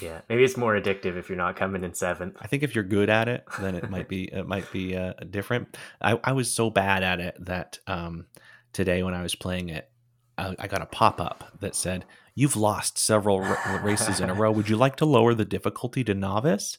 [0.00, 2.36] yeah, maybe it's more addictive if you're not coming in seventh.
[2.40, 5.12] I think if you're good at it, then it might be it might be uh,
[5.30, 5.76] different.
[6.00, 8.26] I, I was so bad at it that um,
[8.72, 9.90] today when I was playing it,
[10.38, 14.34] I, I got a pop up that said, "You've lost several ra- races in a
[14.34, 14.50] row.
[14.50, 16.78] Would you like to lower the difficulty to novice?"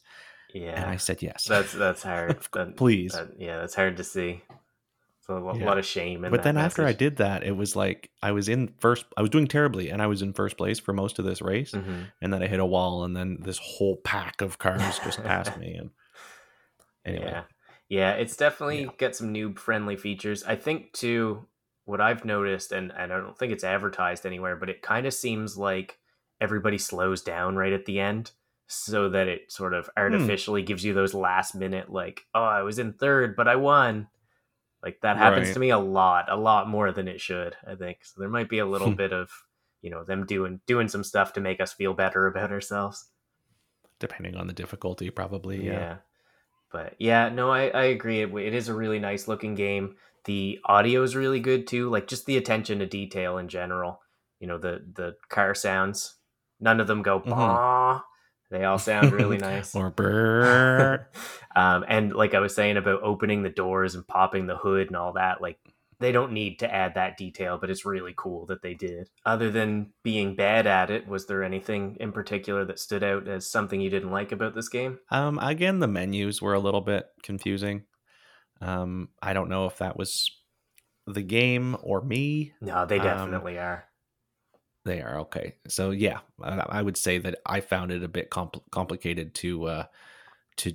[0.52, 1.44] Yeah, And I said yes.
[1.44, 2.38] that's that's hard.
[2.52, 3.12] That- please.
[3.12, 4.42] that- yeah, that's hard to see.
[5.26, 5.64] So a Yeah.
[5.64, 6.20] lot of shame.
[6.28, 9.06] But then after I did that, it was like I was in first.
[9.16, 11.72] I was doing terribly, and I was in first place for most of this race.
[11.72, 12.12] Mhm.
[12.20, 15.56] And then I hit a wall, and then this whole pack of cars just passed
[15.58, 15.74] me.
[15.76, 15.90] And
[17.04, 17.42] anyway, Yeah.
[17.88, 18.90] Yeah, it's definitely Yeah.
[18.98, 20.42] got some noob friendly features.
[20.44, 21.46] I think too
[21.84, 25.12] what I've noticed and, and I don't think it's advertised anywhere, but it kind of
[25.12, 25.98] seems like
[26.40, 28.32] everybody slows down right at the end
[28.68, 32.78] so that it sort of artificially gives you those last minute like, oh, I was
[32.78, 34.08] in third, but I won.
[34.84, 35.54] Like that happens Right.
[35.54, 38.04] to me a lot, a lot more than it should, I think.
[38.04, 38.96] So there might be a little Hmm.
[38.96, 39.30] bit of,
[39.80, 43.10] you know, them doing doing some stuff to make us feel better about ourselves.
[44.00, 45.64] depending on the difficulty, probably.
[45.64, 45.72] Yeah.
[45.72, 45.96] Yeah.
[46.70, 48.20] But yeah, no, I, I agree.
[48.20, 49.96] It, it is a really nice looking game.
[50.24, 51.88] The audio is really good too.
[51.88, 54.02] Like just the attention to detail in general.
[54.40, 56.16] You know, the the car sounds.
[56.60, 57.30] None of them go Mhm.
[57.30, 58.02] bah.
[58.54, 59.74] They all sound really nice.
[59.74, 61.06] Or brrr.
[61.56, 64.96] um, and like I was saying about opening the doors and popping the hood and
[64.96, 65.58] all that, like
[65.98, 69.10] they don't need to add that detail, but it's really cool that they did.
[69.26, 73.50] Other than being bad at it, was there anything in particular that stood out as
[73.50, 75.00] something you didn't like about this game?
[75.10, 77.82] Um, again, the menus were a little bit confusing.
[78.60, 80.30] Um, I don't know if that was
[81.08, 82.52] the game or me.
[82.60, 83.84] No, they definitely um, are.
[84.84, 85.54] They are okay.
[85.68, 89.64] So yeah, I, I, would say that I found it a bit compl- complicated to
[89.64, 89.84] uh,
[90.58, 90.74] to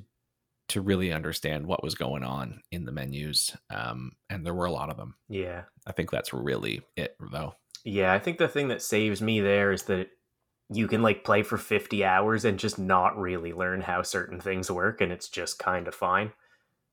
[0.70, 4.72] to really understand what was going on in the menus, um, and there were a
[4.72, 5.16] lot of them.
[5.28, 7.55] Yeah, I think that's really it, though.
[7.84, 10.10] Yeah, I think the thing that saves me there is that
[10.72, 14.70] you can like play for 50 hours and just not really learn how certain things
[14.70, 16.32] work and it's just kind of fine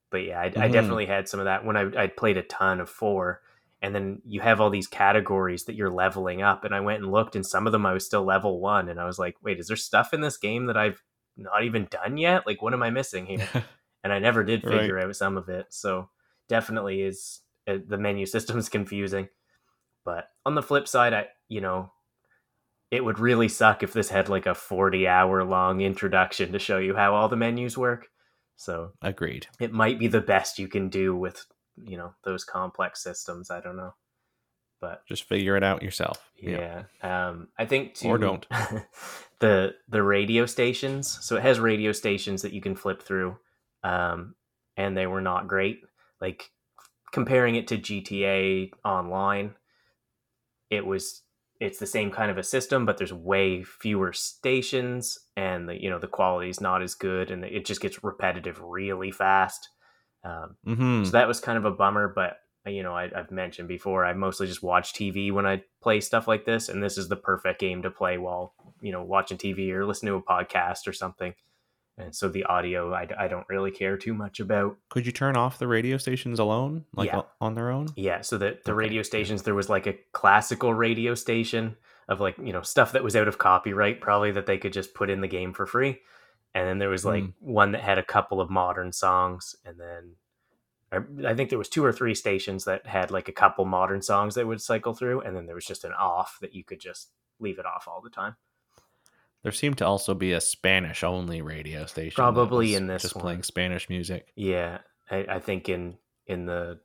[0.09, 0.61] but yeah I, mm-hmm.
[0.61, 3.41] I, definitely had some of that when I, I played a ton of four
[3.81, 7.11] and then you have all these categories that you're leveling up and i went and
[7.11, 9.59] looked and some of them i was still level one and i was like wait
[9.59, 11.01] is there stuff in this game that i've
[11.35, 13.47] not even done yet like what am i missing here
[14.03, 15.05] and i never did figure right.
[15.05, 16.09] out some of it so
[16.49, 19.27] definitely is uh, the menu system is confusing
[20.03, 21.91] but on the flip side i you know
[22.89, 26.77] it would really suck if this had like a 40 hour long introduction to show
[26.77, 28.07] you how all the menus work
[28.57, 29.47] so agreed.
[29.59, 31.45] It might be the best you can do with
[31.83, 33.51] you know those complex systems.
[33.51, 33.93] I don't know,
[34.79, 36.31] but just figure it out yourself.
[36.37, 37.27] Yeah, yeah.
[37.27, 38.45] Um, I think too, or don't
[39.39, 41.17] the the radio stations.
[41.21, 43.37] So it has radio stations that you can flip through,
[43.83, 44.35] um,
[44.75, 45.81] and they were not great.
[46.21, 46.49] Like
[47.11, 49.55] comparing it to GTA Online,
[50.69, 51.21] it was
[51.59, 55.89] it's the same kind of a system, but there's way fewer stations, and the you
[55.89, 59.69] know the quality is not as good, and it just gets repetitive really fast.
[60.23, 61.03] Um, mm-hmm.
[61.05, 64.05] So that was kind of a bummer, but uh, you know I, have mentioned before
[64.05, 67.15] I mostly just watch TV when I play stuff like this, and this is the
[67.15, 70.93] perfect game to play while you know watching TV or listening to a podcast or
[70.93, 71.33] something
[71.97, 75.35] and so the audio I, I don't really care too much about could you turn
[75.35, 77.21] off the radio stations alone like yeah.
[77.41, 78.73] on their own yeah so the, the okay.
[78.73, 81.75] radio stations there was like a classical radio station
[82.07, 84.93] of like you know stuff that was out of copyright probably that they could just
[84.93, 85.99] put in the game for free
[86.57, 87.33] and then there was like mm.
[87.39, 90.15] one that had a couple of modern songs and then
[90.91, 94.35] I think there was two or three stations that had like a couple modern songs
[94.35, 97.09] that would cycle through, and then there was just an off that you could just
[97.39, 98.37] leave it off all the time.
[99.43, 102.15] There seemed to also be a Spanish only radio station.
[102.15, 103.21] Probably in this just one.
[103.21, 104.31] playing Spanish music.
[104.35, 104.79] Yeah,
[105.11, 106.79] I, I, think in in the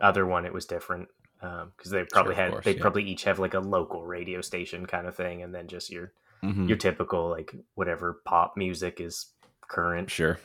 [0.00, 1.08] other one it was different
[1.40, 2.80] because um, they probably sure, had course, they yeah.
[2.80, 6.12] probably each have like a local radio station kind of thing, and then just your
[6.42, 6.66] mm-hmm.
[6.66, 9.26] your typical like whatever pop music is
[9.68, 10.10] current.
[10.10, 10.38] Sure.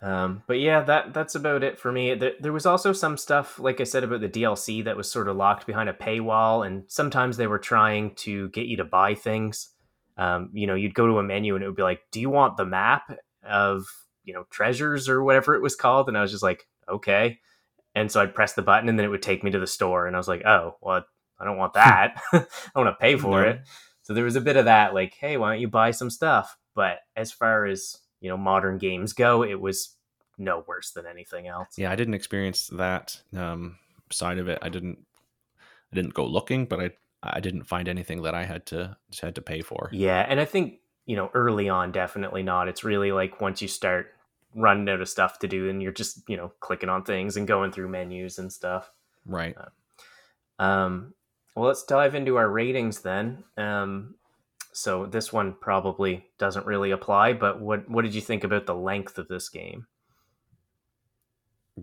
[0.00, 2.14] Um, but yeah, that that's about it for me.
[2.14, 5.28] There, there was also some stuff, like I said, about the DLC that was sort
[5.28, 9.14] of locked behind a paywall, and sometimes they were trying to get you to buy
[9.14, 9.70] things
[10.18, 12.28] um, you know, you'd go to a menu and it would be like, do you
[12.28, 13.16] want the map
[13.48, 13.86] of,
[14.24, 16.08] you know, treasures or whatever it was called?
[16.08, 17.38] And I was just like, okay.
[17.94, 20.06] And so I'd press the button and then it would take me to the store.
[20.06, 21.04] And I was like, oh, well,
[21.38, 22.20] I don't want that.
[22.32, 22.44] I
[22.74, 23.48] want to pay for no.
[23.48, 23.60] it.
[24.08, 26.56] So there was a bit of that, like, hey, why don't you buy some stuff?
[26.74, 29.96] But as far as, you know, modern games go, it was
[30.38, 31.76] no worse than anything else.
[31.76, 33.76] Yeah, I didn't experience that um,
[34.10, 34.60] side of it.
[34.62, 35.00] I didn't
[35.92, 36.90] I didn't go looking, but I
[37.22, 39.90] I didn't find anything that I had to had to pay for.
[39.92, 42.68] Yeah, and I think you know early on, definitely not.
[42.68, 44.14] It's really like once you start
[44.54, 47.46] running out of stuff to do, and you're just you know clicking on things and
[47.46, 48.90] going through menus and stuff.
[49.26, 49.54] Right.
[50.58, 51.14] Uh, um.
[51.58, 53.44] Well, let's dive into our ratings then.
[53.56, 54.14] Um.
[54.72, 58.74] So this one probably doesn't really apply, but what what did you think about the
[58.74, 59.86] length of this game?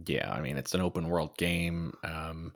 [0.05, 1.93] Yeah, I mean it's an open world game.
[2.03, 2.53] Um,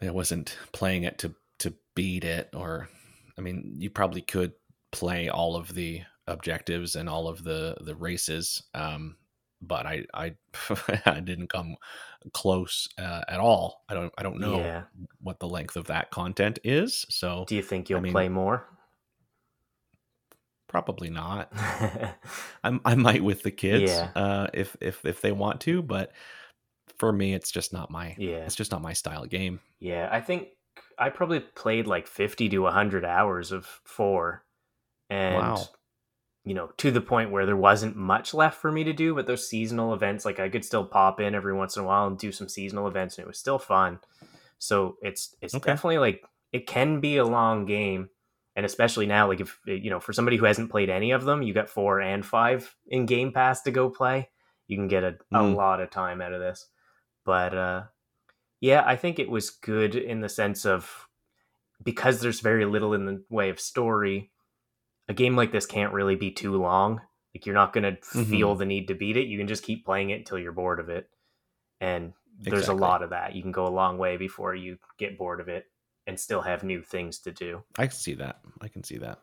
[0.00, 2.88] I wasn't playing it to to beat it or
[3.38, 4.52] i mean you probably could
[4.92, 9.16] play all of the objectives and all of the the races um
[9.60, 10.34] but i i
[11.06, 11.76] i didn't come
[12.32, 14.82] close uh, at all i don't i don't know yeah.
[15.20, 18.28] what the length of that content is so do you think you'll I mean, play
[18.28, 18.66] more
[20.68, 21.52] probably not
[22.64, 24.10] I'm, i might with the kids yeah.
[24.14, 26.12] uh if if if they want to but
[26.98, 30.08] for me it's just not my yeah it's just not my style of game yeah
[30.12, 30.48] i think
[30.98, 34.44] I probably played like 50 to 100 hours of 4
[35.08, 35.68] and wow.
[36.44, 39.26] You know to the point where there wasn't much left for me to do but
[39.26, 42.18] those seasonal events like I could still pop in every once in a while and
[42.18, 43.98] do some seasonal events and it was still fun.
[44.58, 45.70] So it's it's okay.
[45.70, 46.22] definitely like
[46.52, 48.08] it can be a long game
[48.56, 51.42] and especially now like if you know for somebody who hasn't played any of them,
[51.42, 54.28] you got 4 and 5 in Game Pass to go play.
[54.66, 55.38] You can get a, mm.
[55.38, 56.66] a lot of time out of this.
[57.24, 57.82] But uh
[58.60, 61.08] yeah, I think it was good in the sense of
[61.82, 64.30] because there's very little in the way of story.
[65.10, 67.00] A game like this can't really be too long.
[67.34, 68.30] Like you're not going to mm-hmm.
[68.30, 69.26] feel the need to beat it.
[69.26, 71.10] You can just keep playing it until you're bored of it.
[71.80, 72.78] And there's Exactly.
[72.78, 73.34] a lot of that.
[73.34, 75.66] You can go a long way before you get bored of it
[76.06, 77.62] and still have new things to do.
[77.76, 78.40] I can see that.
[78.60, 79.18] I can see that.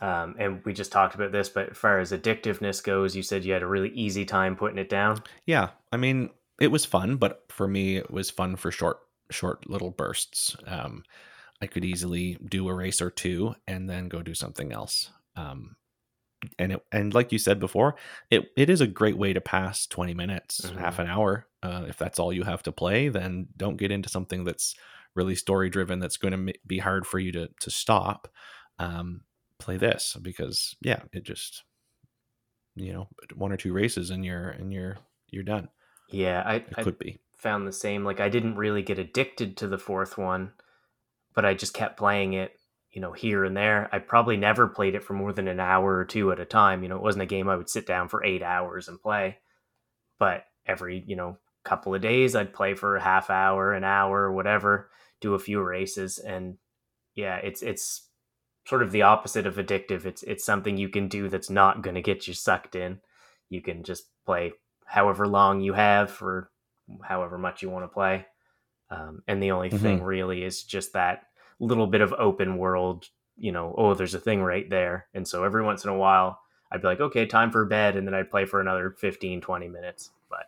[0.00, 3.44] Um, and we just talked about this, but as far as addictiveness goes, you said
[3.44, 5.22] you had a really easy time putting it down.
[5.44, 6.30] Yeah, I mean,
[6.60, 8.98] it was fun, but for me, it was fun for short,
[9.30, 10.56] short little bursts.
[10.66, 11.04] Um,
[11.60, 15.10] I could easily do a race or two and then go do something else.
[15.36, 15.76] Um,
[16.58, 17.94] and it, and like you said before,
[18.30, 20.76] it it is a great way to pass twenty minutes, Mhm.
[20.78, 21.46] half an hour.
[21.62, 24.74] Uh, if that's all you have to play, then don't get into something that's
[25.14, 26.00] really story driven.
[26.00, 28.28] That's going to be hard for you to to stop.
[28.78, 29.22] Um,
[29.58, 31.62] play this because yeah, it just
[32.74, 34.98] you know one or two races and you're and you're
[35.30, 35.68] you're done.
[36.10, 37.20] Yeah, I, It I could be.
[37.36, 38.04] found the same.
[38.04, 40.52] Like I didn't really get addicted to the fourth one,
[41.34, 42.58] but I just kept playing it,
[42.92, 43.88] you know, here and there.
[43.92, 46.82] I probably never played it for more than an hour or two at a time.
[46.82, 49.38] You know, it wasn't a game I would sit down for eight hours and play.
[50.18, 54.32] But every, you know, couple of days I'd play for a half hour, an hour,
[54.32, 54.90] whatever,
[55.20, 56.18] do a few races.
[56.18, 56.58] And
[57.14, 58.08] yeah, it's it's
[58.66, 60.04] sort of the opposite of addictive.
[60.04, 63.00] It's it's something you can do that's not gonna get you sucked in.
[63.48, 64.52] You can just play
[64.84, 66.50] however long you have for
[67.02, 68.26] however much you want to play.
[68.90, 71.22] Um, and the only thing really is just that
[71.64, 75.06] little bit of open world, you know, oh, there's a thing right there.
[75.14, 76.38] And so every once in a while,
[76.70, 77.96] I'd be like, okay, time for bed.
[77.96, 80.10] And then I'd play for another 15, 20 minutes.
[80.28, 80.46] But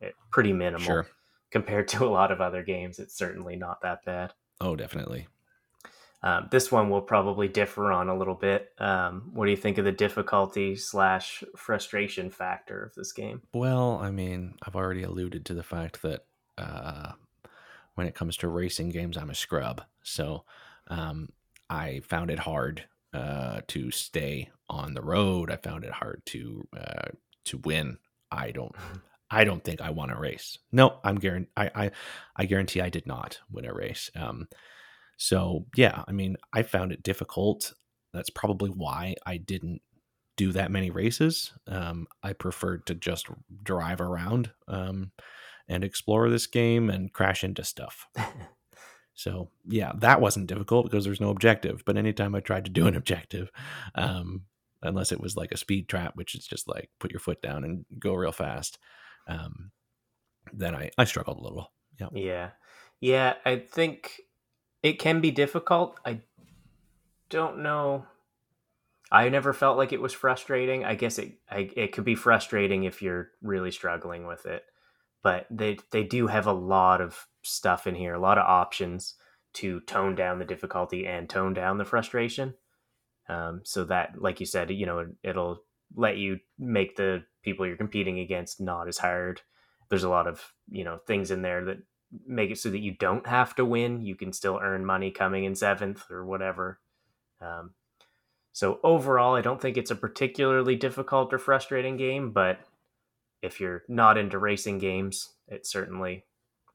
[0.00, 1.06] it, pretty minimal Sure.
[1.50, 2.98] compared to a lot of other games.
[2.98, 4.34] It's certainly not that bad.
[4.60, 5.26] Oh, definitely.
[6.22, 8.72] Um, this one will probably differ on a little bit.
[8.78, 13.40] Um, what do you think of the difficulty slash frustration factor of this game?
[13.54, 16.26] Well, I mean, I've already alluded to the fact that
[16.58, 17.12] uh,
[18.00, 19.82] when it comes to racing games, I'm a scrub.
[20.02, 20.44] So
[20.88, 21.28] um,
[21.68, 25.50] I found it hard uh, to stay on the road.
[25.50, 27.08] I found it hard to uh,
[27.44, 27.98] to win.
[28.32, 28.74] I don't.
[29.30, 30.56] I don't think I won a race.
[30.72, 31.50] No, I'm guarantee.
[31.58, 31.90] I, I
[32.36, 34.10] I guarantee I did not win a race.
[34.16, 34.48] Um,
[35.18, 37.74] so yeah, I mean, I found it difficult.
[38.14, 39.82] That's probably why I didn't
[40.38, 41.52] do that many races.
[41.68, 43.26] Um, I preferred to just
[43.62, 45.12] drive around um,
[45.70, 48.06] and explore this game and crash into stuff.
[49.20, 51.82] So yeah, that wasn't difficult because there's no objective.
[51.84, 53.50] But anytime I tried to do an objective,
[53.94, 54.46] um,
[54.82, 57.62] unless it was like a speed trap, which is just like put your foot down
[57.62, 58.78] and go real fast,
[59.28, 59.72] um,
[60.54, 61.70] then I, I struggled a little.
[62.00, 62.08] Yeah.
[62.14, 62.50] Yeah.
[63.00, 64.22] Yeah, I think
[64.82, 66.00] it can be difficult.
[66.02, 66.20] I
[67.28, 68.06] don't know.
[69.12, 70.86] I never felt like it was frustrating.
[70.86, 74.64] I guess it I, it could be frustrating if you're really struggling with it.
[75.22, 79.14] But they they do have a lot of stuff in here, a lot of options
[79.52, 82.54] to tone down the difficulty and tone down the frustration.
[83.28, 85.62] Um, so that, like you said, you know, it'll
[85.94, 89.42] let you make the people you're competing against not as hard.
[89.88, 91.78] There's a lot of you know things in there that
[92.26, 94.02] make it so that you don't have to win.
[94.02, 96.80] You can still earn money coming in seventh or whatever.
[97.40, 97.72] Um,
[98.52, 102.60] so overall, I don't think it's a particularly difficult or frustrating game, but
[103.42, 106.24] if you're not into racing games, it certainly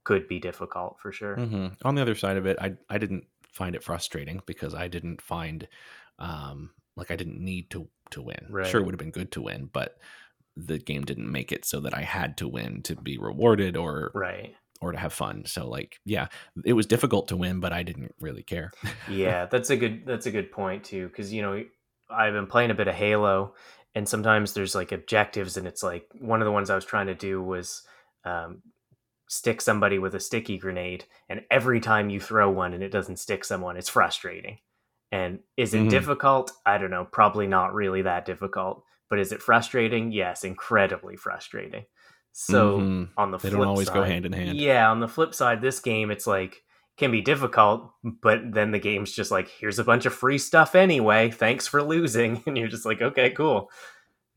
[0.04, 1.36] could be difficult for sure.
[1.36, 4.88] hmm On the other side of it, I I didn't find it frustrating because I
[4.88, 5.68] didn't find
[6.20, 8.48] um, like I didn't need to to win.
[8.50, 8.68] Right.
[8.68, 9.98] Sure, it would have been good to win, but
[10.56, 14.12] the game didn't make it so that I had to win to be rewarded or
[14.14, 14.56] Right.
[14.82, 15.46] or to have fun.
[15.46, 16.28] So like, yeah,
[16.64, 18.72] it was difficult to win, but I didn't really care.
[19.10, 21.64] yeah, that's a good that's a good point too because you know
[22.10, 23.56] I've been playing a bit of Halo,
[23.96, 27.08] and sometimes there's like objectives, and it's like one of the ones I was trying
[27.08, 27.82] to do was
[28.26, 28.62] um,
[29.28, 33.18] stick somebody with a sticky grenade, and every time you throw one and it doesn't
[33.18, 34.60] stick someone, it's frustrating.
[35.12, 35.90] And is it Mhm.
[35.90, 36.52] difficult?
[36.66, 37.06] I don't know.
[37.06, 38.84] Probably not really that difficult.
[39.10, 40.12] But is it frustrating?
[40.12, 41.86] Yes, incredibly frustrating.
[42.34, 43.10] So Mhm.
[43.16, 44.58] on the they flip don't always go hand in hand.
[44.60, 46.64] yeah, on the flip side, this game it's like
[46.98, 50.76] can be difficult, but then the game's just like, here's a bunch of free stuff
[50.76, 51.30] anyway.
[51.30, 53.70] Thanks for losing, and you're just like, okay, cool.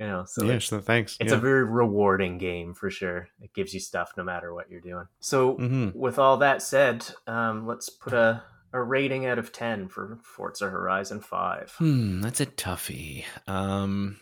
[0.00, 1.16] You know, so yeah, it's, so thanks.
[1.18, 1.38] it's yeah.
[1.38, 3.28] a very rewarding game for sure.
[3.40, 5.06] It gives you stuff no matter what you're doing.
[5.18, 5.92] So, Mhm.
[5.94, 8.42] with all that said, um, let's put a
[8.72, 11.72] a rating out of ten for Forza Horizon Five.
[11.78, 13.24] Hmm, that's a toughie.
[13.46, 14.18] Um,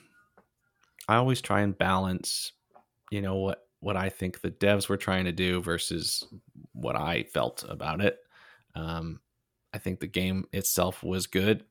[1.08, 2.52] I always try and balance,
[3.10, 6.26] you know what what I think the devs were trying to do versus
[6.72, 8.18] what I felt about it.
[8.76, 9.20] Um,
[9.72, 11.64] I think the game itself was good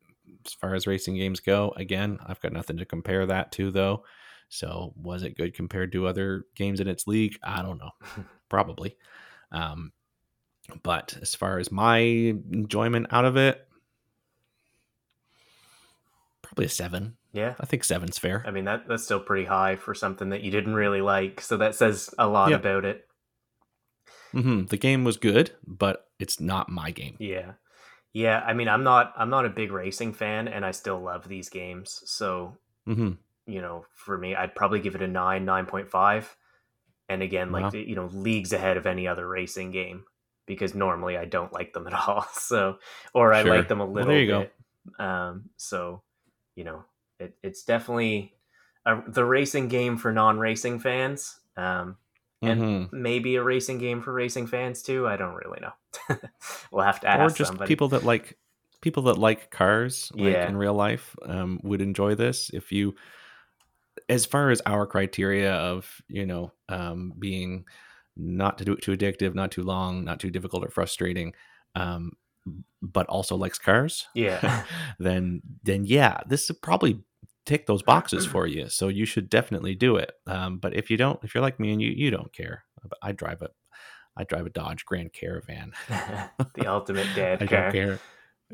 [0.45, 1.73] as far as racing games go.
[1.77, 4.03] Again, I've got nothing to compare that to though.
[4.49, 7.37] So, was it good compared to other games in its league?
[7.43, 7.91] I don't know.
[8.49, 8.95] Probably.
[9.51, 9.91] Um,
[10.83, 13.67] but as far as my enjoyment out of it,
[16.41, 17.17] probably a seven.
[17.33, 17.55] Yeah.
[17.59, 18.43] I think seven's fair.
[18.47, 21.41] I mean that that's still pretty high for something that you didn't really like.
[21.41, 23.07] So that says a lot about it.
[24.35, 27.19] Hmm The game was good, but it's not my game.
[27.19, 27.53] Yeah.
[28.13, 31.27] Yeah, I mean, I'm not I'm not a big racing fan and I still love
[31.29, 32.01] these games.
[32.05, 32.57] So,
[32.87, 33.17] hmm
[33.47, 36.37] you know, for me, I'd probably give it a 9, 9.5.
[37.09, 37.73] And again, like Wow.
[37.73, 40.05] you know, leagues ahead of any other racing game
[40.47, 42.23] because normally I don't like them at all.
[42.33, 42.79] So,
[43.13, 43.43] or I Sure.
[43.43, 44.47] like them a Well, little there you go.
[44.99, 46.03] Um, so,
[46.55, 46.85] you know,
[47.19, 48.35] it, it's definitely
[48.85, 51.39] a, the racing game for non-racing fans.
[51.57, 51.97] Um,
[52.47, 52.93] and Mhm.
[52.93, 55.07] maybe a racing game for racing fans too.
[55.07, 55.73] I don't really know.
[56.71, 57.19] we'll have to ask.
[57.19, 57.67] Or just somebody.
[57.67, 58.37] people that like
[58.81, 60.47] people that like cars, like Yeah.
[60.47, 62.49] in real life, um, would enjoy this.
[62.53, 62.95] If you,
[64.09, 67.65] as far as our criteria of you know um, being
[68.17, 71.33] not to do it too addictive, not too long, not too difficult or frustrating,
[71.75, 72.11] um,
[72.81, 74.63] but also likes cars, Yeah.
[74.99, 77.03] then then yeah, this is probably
[77.45, 78.69] tick those boxes for you.
[78.69, 80.11] So you should definitely do it.
[80.27, 82.63] Um, but if you don't, if you're like me and you you don't care,
[83.01, 83.49] I drive a
[84.17, 85.73] I drive a Dodge Grand Caravan.
[85.87, 87.61] the ultimate dad I car.
[87.63, 87.99] don't care.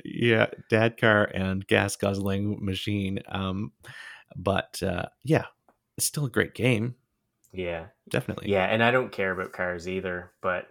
[0.03, 3.19] Yeah, dad car and gas guzzling machine.
[3.29, 3.71] Um,
[4.35, 5.45] but uh, yeah,
[5.97, 6.95] it's still a great game.
[7.53, 7.87] Yeah.
[8.09, 8.49] Definitely.
[8.49, 10.67] Yeah, and I don't care about cars either, but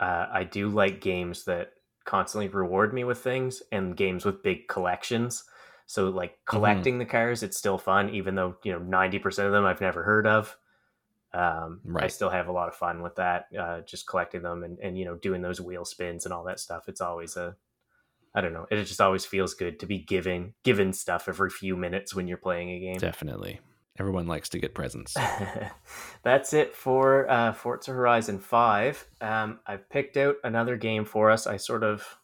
[0.00, 1.72] uh, I do like games that
[2.04, 5.44] constantly reward me with things and games with big collections.
[5.88, 6.44] So like Mm-hmm.
[6.46, 9.80] collecting the cars, it's still fun, even though you know ninety percent of them I've
[9.80, 10.56] never heard of.
[11.34, 14.78] Um, I still have a lot of fun with that, uh, just collecting them and,
[14.80, 16.88] and you know doing those wheel spins and all that stuff.
[16.88, 17.56] It's always a,
[18.34, 21.76] I don't know, it just always feels good to be giving given stuff every few
[21.76, 22.98] minutes when you're playing a game.
[22.98, 23.60] Definitely.
[23.98, 25.16] Everyone likes to get presents.
[26.22, 29.06] That's it for uh, Forza Horizon 5.
[29.20, 31.46] Um, I've picked out another game for us.
[31.46, 32.18] I sort of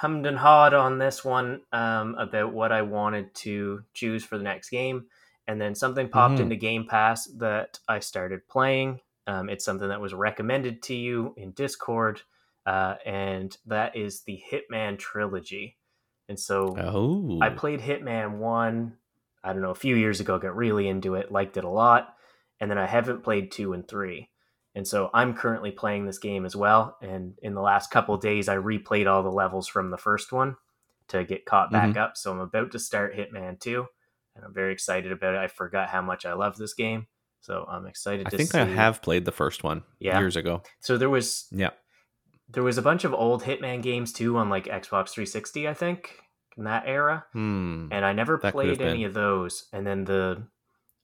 [0.00, 4.44] hummed and hawed on this one um, about what I wanted to choose for the
[4.44, 5.06] next game.
[5.46, 6.40] And then something popped Mhm.
[6.40, 9.00] into Game Pass that I started playing.
[9.26, 12.22] Um, it's something that was recommended to you in Discord.
[12.66, 15.76] Uh, and that is the Hitman trilogy.
[16.28, 18.96] And so Oh, I played Hitman 1,
[19.42, 22.14] I don't know, a few years ago, got really into it, liked it a lot,
[22.60, 24.29] and then I haven't played 2 and 3.
[24.74, 28.20] And so I'm currently playing this game as well, and in the last couple of
[28.20, 30.56] days I replayed all the levels from the first one
[31.08, 32.16] to get caught back up.
[32.16, 33.84] So I'm about to start Hitman 2,
[34.36, 35.38] and I'm very excited about it.
[35.38, 37.08] I forgot how much I love this game.
[37.40, 38.58] So I'm excited I to think see.
[38.60, 40.18] I think I have played the first one Yeah.
[40.20, 40.62] years ago.
[40.78, 41.70] So there was Yeah.
[42.48, 46.20] there was a bunch of old Hitman games too on like Xbox 360, I think,
[46.56, 47.24] in that era.
[47.32, 47.88] Hmm.
[47.90, 49.68] and I never That played any of those.
[49.72, 50.46] And then the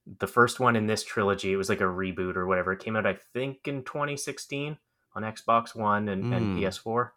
[0.06, 2.72] the first one in this trilogy, it was like a reboot or whatever.
[2.72, 4.78] It came out, I think, in 2016
[5.14, 6.58] on Xbox One and, and Mm.
[6.58, 7.10] PS4.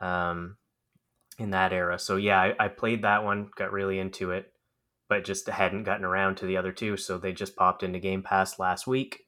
[0.00, 0.56] Um,
[1.38, 1.98] in that era.
[1.98, 4.52] So yeah, I, I played that one, got really into it,
[5.08, 6.96] but just hadn't gotten around to the other two.
[6.96, 9.26] So they just popped into Game Pass last week.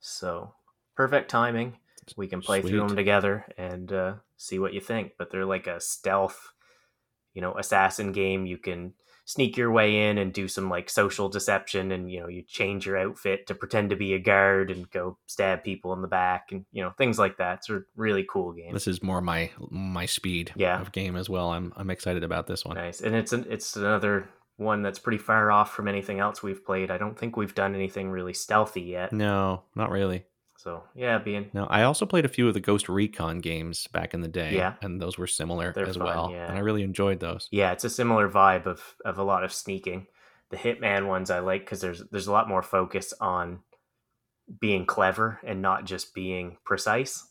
[0.00, 0.54] So
[0.96, 1.76] perfect timing.
[2.16, 5.12] We can play through them together and uh, see what you think.
[5.18, 6.52] But they're like a stealth,
[7.34, 8.46] you know, assassin game.
[8.46, 8.94] You can
[9.30, 12.86] sneak your way in and do some like social deception, and you know, you change
[12.86, 16.48] your outfit to pretend to be a guard and go stab people in the back,
[16.52, 17.58] and you know, things like that.
[17.58, 18.72] It's a really cool game.
[18.72, 20.80] This is more my my speed Yeah.
[20.80, 21.50] of game as well.
[21.50, 22.76] I'm I'm excited about this one.
[22.76, 26.64] Nice, and it's an, it's another one that's pretty far off from anything else we've
[26.64, 26.90] played.
[26.90, 29.10] I don't think we've done anything really stealthy yet.
[29.12, 30.24] No, not really.
[30.62, 34.12] So yeah, being No, I also played a few of the Ghost Recon games back
[34.12, 34.54] in the day.
[34.54, 34.74] Yeah.
[34.82, 36.30] And those were similar They're as fun, well.
[36.30, 36.48] yeah.
[36.48, 37.48] And I really enjoyed those.
[37.50, 40.06] yeah, it's a similar vibe of of a lot of sneaking.
[40.50, 43.60] The Hitman ones I like because there's there's a lot more focus on
[44.60, 47.24] being clever and not just being precise,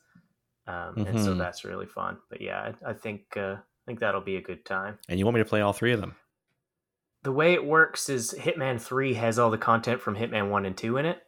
[0.68, 1.38] um, and so Mhm.
[1.38, 2.18] that's really fun.
[2.30, 4.98] But yeah, I, I think uh, I think that'll be a good time.
[5.10, 6.16] And you want me to play all three of them?
[7.24, 10.78] the way it works is Hitman 3 has all the content from Hitman 1 and
[10.78, 11.22] 2 in it.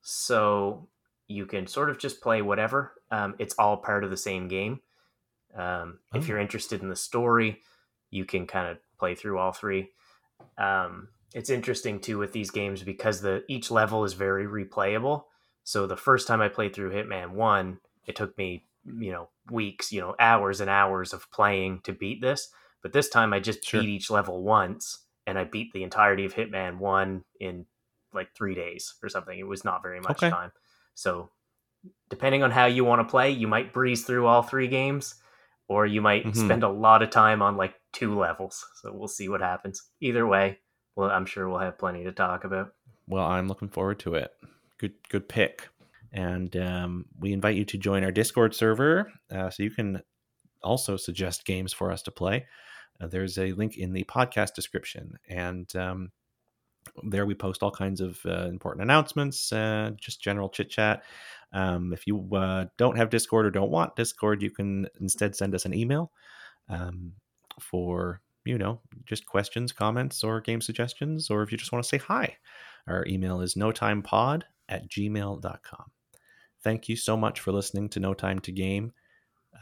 [0.00, 0.88] So
[1.28, 2.94] you can sort of just play whatever.
[3.10, 4.80] Um, it's all part of the same game.
[5.54, 6.28] Um, If Oh.
[6.28, 7.62] you're interested in the story,
[8.10, 9.92] you can kind of play through all three.
[10.58, 15.24] Um, it's interesting too with these games because the each level is very replayable.
[15.64, 19.92] So the first time I played through Hitman 1, it took me, you know, weeks,
[19.92, 22.50] you know, hours and hours of playing to beat this.
[22.82, 23.80] But this time I just Sure.
[23.80, 27.66] beat each level once and I beat the entirety of Hitman 1 in
[28.12, 29.38] like 3 days or something.
[29.38, 30.28] It was not very much Okay.
[30.28, 30.52] time.
[30.94, 31.30] So
[32.08, 35.14] depending on how you want to play, you might breeze through all three games
[35.68, 36.36] or you might Mhm.
[36.36, 38.64] spend a lot of time on like two levels.
[38.76, 39.90] So we'll see what happens.
[40.00, 40.60] Either way,
[40.96, 42.74] well, I'm sure we'll have plenty to talk about.
[43.06, 44.32] Well, I'm looking forward to it.
[44.78, 45.68] Good, good pick.
[46.12, 50.02] And um, we invite you to join our Discord server, uh, so you can
[50.62, 52.46] also suggest games for us to play.
[53.00, 56.12] Uh, there's a link in the podcast description, and um,
[57.04, 61.02] there we post all kinds of uh, important announcements, uh, just general chit chat.
[61.52, 65.54] Um, if you uh, don't have Discord or don't want Discord, you can instead send
[65.54, 66.12] us an email
[66.68, 67.12] um,
[67.60, 71.88] for you know just questions, comments, or game suggestions, or if you just want to
[71.88, 72.36] say hi.
[72.86, 75.90] Our email is notimepod at gmail.com.
[76.62, 78.92] Thank you so much for listening to No Time to Game.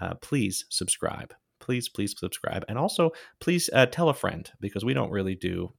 [0.00, 1.34] Uh, please subscribe.
[1.58, 2.64] Please, please subscribe.
[2.68, 3.10] And also,
[3.40, 5.72] please uh, tell a friend because we don't really do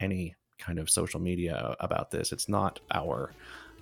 [0.00, 2.32] any kind of social media about this.
[2.32, 3.32] It's not our.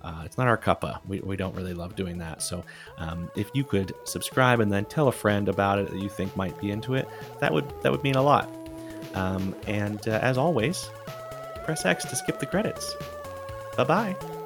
[0.01, 0.99] Uh, it's not our cuppa.
[1.07, 2.43] We, we don't really love doing that.
[2.43, 2.63] So,
[2.99, 6.35] um, if you could subscribe and then tell a friend about it that you think
[6.37, 7.07] might be into it,
[7.39, 8.47] that would that would mean a lot.
[9.15, 10.89] Um, and uh, as always,
[11.63, 12.93] press X to skip the credits.
[13.77, 14.44] Bye bye.